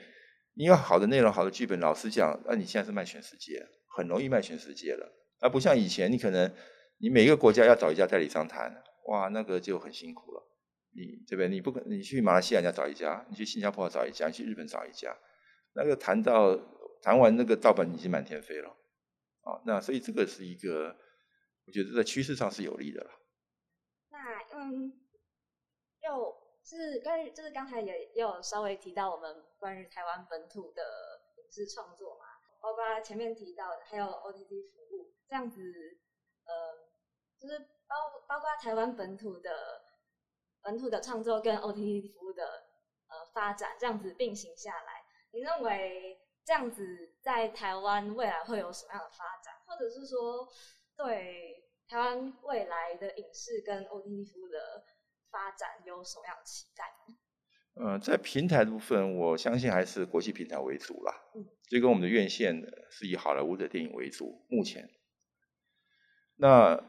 [0.55, 3.67] 你有好的内容、好的剧本，老实讲，那你现在是卖全世界，
[3.97, 5.11] 很容易卖全世界了。
[5.41, 6.53] 而不像以前，你可能
[6.99, 10.43] 你每一个国家要找一家代理商谈，哇，那个就很辛苦了。
[10.95, 15.17] 你这边你不可，你去马来西亚要找一家，你去新加坡找一家，你去日本找一家，
[15.75, 16.55] 那个谈到
[17.03, 18.77] 谈完那个盗版已经满天飞了。
[19.47, 20.95] 哦，那所以这个是一个，
[21.67, 23.11] 我觉得在趋势上是有利的了。
[24.11, 24.19] 那
[24.59, 24.93] 嗯，
[26.03, 30.83] 就是关于就是刚才也也有稍微提到我们关于台湾本土的
[31.37, 32.25] 影视创作嘛，
[32.61, 35.15] 包括前面提到的还有 OTT 服务。
[35.29, 35.61] 这样子，
[36.45, 36.89] 呃，
[37.41, 37.97] 就是包
[38.29, 39.83] 包括台湾本土的
[40.63, 42.45] 本土的创作跟 OTT 服务的
[43.09, 46.17] 呃发展，这样子并行下来，你认为
[46.47, 50.47] 这样子在台湾未来会有什么样的发展，或者是说
[50.97, 54.85] 对台湾未来的影视跟 OTT 服务的
[55.29, 57.17] 发展有什么样的期待呢？
[57.75, 64.89] 呃，在平台的部分，我相信还是国际平台为主啦，嗯，就跟我们的院线是以好莱坞的电影为主，目前。
[66.37, 66.81] 那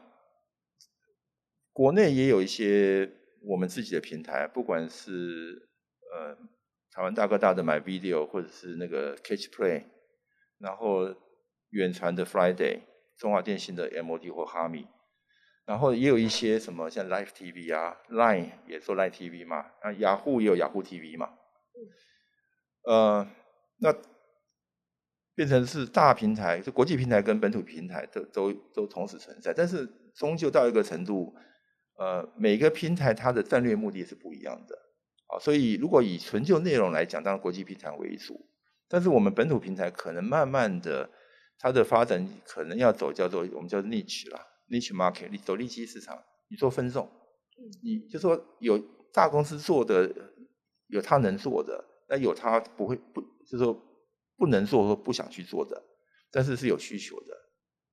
[1.72, 5.68] 国内也有一些我们自己的平台，不管是
[6.12, 6.38] 呃
[6.98, 9.84] 台湾大哥大的 MyVideo，或者是那个 Catch Play，
[10.58, 11.14] 然后
[11.70, 12.80] 远传的 Friday，
[13.16, 14.88] 中华电信的 MOD 或哈米，
[15.64, 21.30] 然后也有一些什么像 Live TV 啊，Line 也做 Live TV 嘛，啊雅虎也有雅虎 TV 嘛，
[22.82, 23.28] 呃
[23.76, 23.94] 那。
[25.36, 31.32] 变成是大平台，就国际平台跟本土平台都都都同时存在，但是终究到一个程度，
[31.96, 34.76] 呃，每个平台它的战略目的是不一样的
[35.28, 35.38] 啊。
[35.38, 38.48] 所以如果以纯就内容来讲，当然国际平台为主，
[38.88, 41.08] 但是我们本土平台可能慢慢的
[41.58, 47.08] 它的发展可能要走叫做我们叫 niche 啦，niche market，你走利基市场，你做分众，
[47.82, 48.78] 你就说有
[49.12, 50.12] 大公司做的，
[50.88, 53.84] 有他能做的，那有他不会不就是说。
[54.40, 55.82] 不能做或不想去做的，
[56.30, 57.34] 但是是有需求的，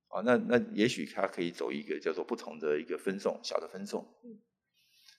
[0.09, 4.05] 啊，那那也许他可以走一个叫做不同的一个分众，小的分众。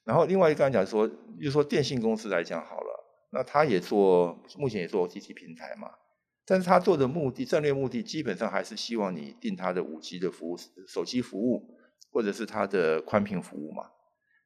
[0.07, 1.07] 然后另外一个刚才讲说，
[1.43, 5.91] 就说电信公司来讲好了，那他也做，目前也做 OTT 平台嘛，
[6.47, 11.77] 但是他做的目的战略目的基本上还是希望你订他的五 G 的服务、手机服务，
[12.13, 13.91] 或者是他的宽频服务嘛。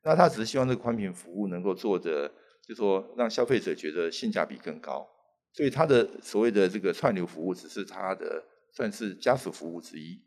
[0.02, 2.32] 那他只是希望这个宽频服务能够做的，
[2.66, 5.06] 就说让消费者觉得性价比更高。
[5.52, 8.42] 所以他的所谓的这个串流服务只是他的
[8.72, 10.18] 算是家属服务之一。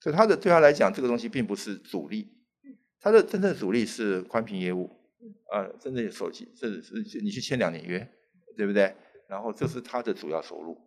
[0.00, 2.34] 所以他的对他来讲，这个东西并不是主力。
[3.00, 4.94] 他的真正主力是宽频业务。
[5.50, 7.98] 啊，真正的手机，这是你去签两年约，
[8.56, 8.94] 对不对？
[9.28, 10.78] 然后这是它的主要收入。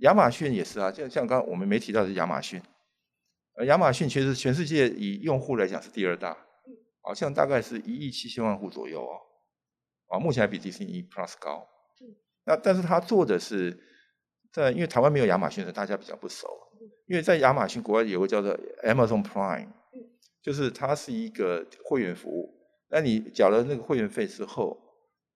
[0.00, 2.60] 亚马逊也是啊，就像刚刚我们没提到的亚马逊，
[3.54, 6.36] 呃，亚马逊其实全世界以用户来讲是第二大，
[7.00, 9.16] 好像大概是一亿七千万户左右哦，
[10.08, 11.66] 啊，目前还比迪士尼 Plus 高。
[12.44, 13.76] 那但是他做的是
[14.52, 16.46] 在，因为台湾没有亚马逊的，大家比较不熟，
[17.06, 19.68] 因为在亚马逊国外有个叫做 Amazon Prime，
[20.46, 22.54] 就是它是一个会员服务。
[22.90, 24.80] 那你缴了那个会员费之后，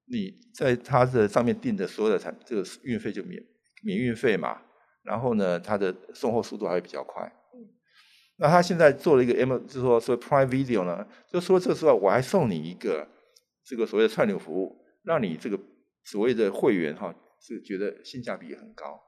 [0.07, 3.43] 你在它的上面订的所有的产，这个运费就免
[3.83, 4.63] 免运费嘛。
[5.03, 7.29] 然后呢，它的送货速度还会比较快。
[8.37, 13.07] 那他现在做了一个 M，就是说说 Prime Video 呢，就说这个时候我还送你一个
[13.65, 15.59] 这个所谓的串流服务，让你这个
[16.05, 18.99] 所谓的会员哈是觉得性价比也很高，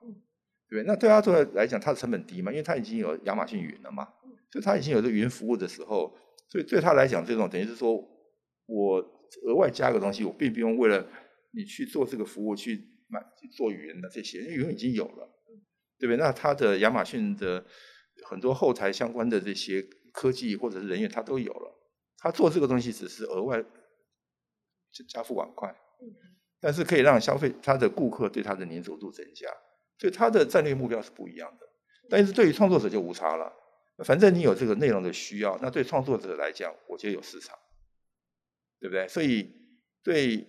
[0.69, 4.09] 对，那对他做来讲，他的成本低嘛，因为他已经有亚马逊云了嘛，
[4.53, 6.15] 所以他已经有这个云服务的时候，
[6.49, 8.09] 所以对他来讲，这种等于是说。
[8.65, 8.97] 我
[9.45, 11.07] 额外加个东西，我并不用为了
[11.51, 12.77] 你去做这个服务去
[13.09, 15.29] 买去做云的这些，因为云已经有了，
[15.99, 16.17] 对不对？
[16.17, 17.63] 那他的亚马逊的
[18.25, 19.83] 很多后台相关的这些
[20.13, 21.77] 科技或者是人员，他都有了。
[22.19, 25.75] 他做这个东西只是额外就加付碗筷，
[26.61, 29.49] 但是可以让消费他的顾客对他的粘着度增加，
[29.99, 31.67] 所以他的战略目标是不一样的。
[32.09, 33.53] 但是对于创作者就无差了，
[34.05, 37.59] 反正你有这个内容的需要，那对创作者来讲，我觉得有市场。
[38.81, 39.07] 对不对？
[39.07, 39.49] 所以
[40.03, 40.45] 对，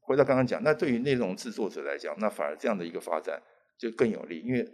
[0.00, 3.42] 回到刚刚讲，那对于内容制作者来讲，那反而这样的一个发展
[3.78, 4.70] 就更有利，因为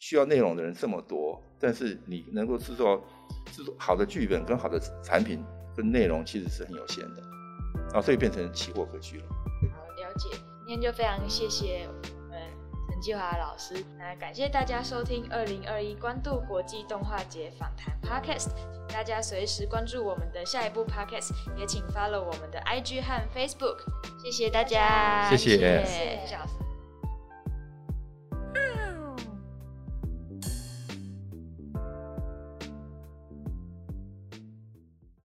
[0.00, 3.06] 需要内容的人这么多，但是你能够制作
[3.52, 5.44] 制作好的剧本跟好的产品
[5.76, 7.22] 跟内容其实是很有限的，
[7.92, 9.26] 啊，所以变成奇货可居了。
[9.70, 10.30] 好，了解。
[10.66, 11.86] 今天就非常谢谢
[13.02, 18.50] 我们陈纪华老师，那感谢大家收听二零二一关渡国际动画节访谈 Podcast。
[18.88, 23.78] 大家随时关注我们的下一部 podcast，也请 follow 我们的 IG 和 Facebook。
[24.22, 25.84] 谢谢大家，谢谢。
[25.84, 26.71] 谢谢。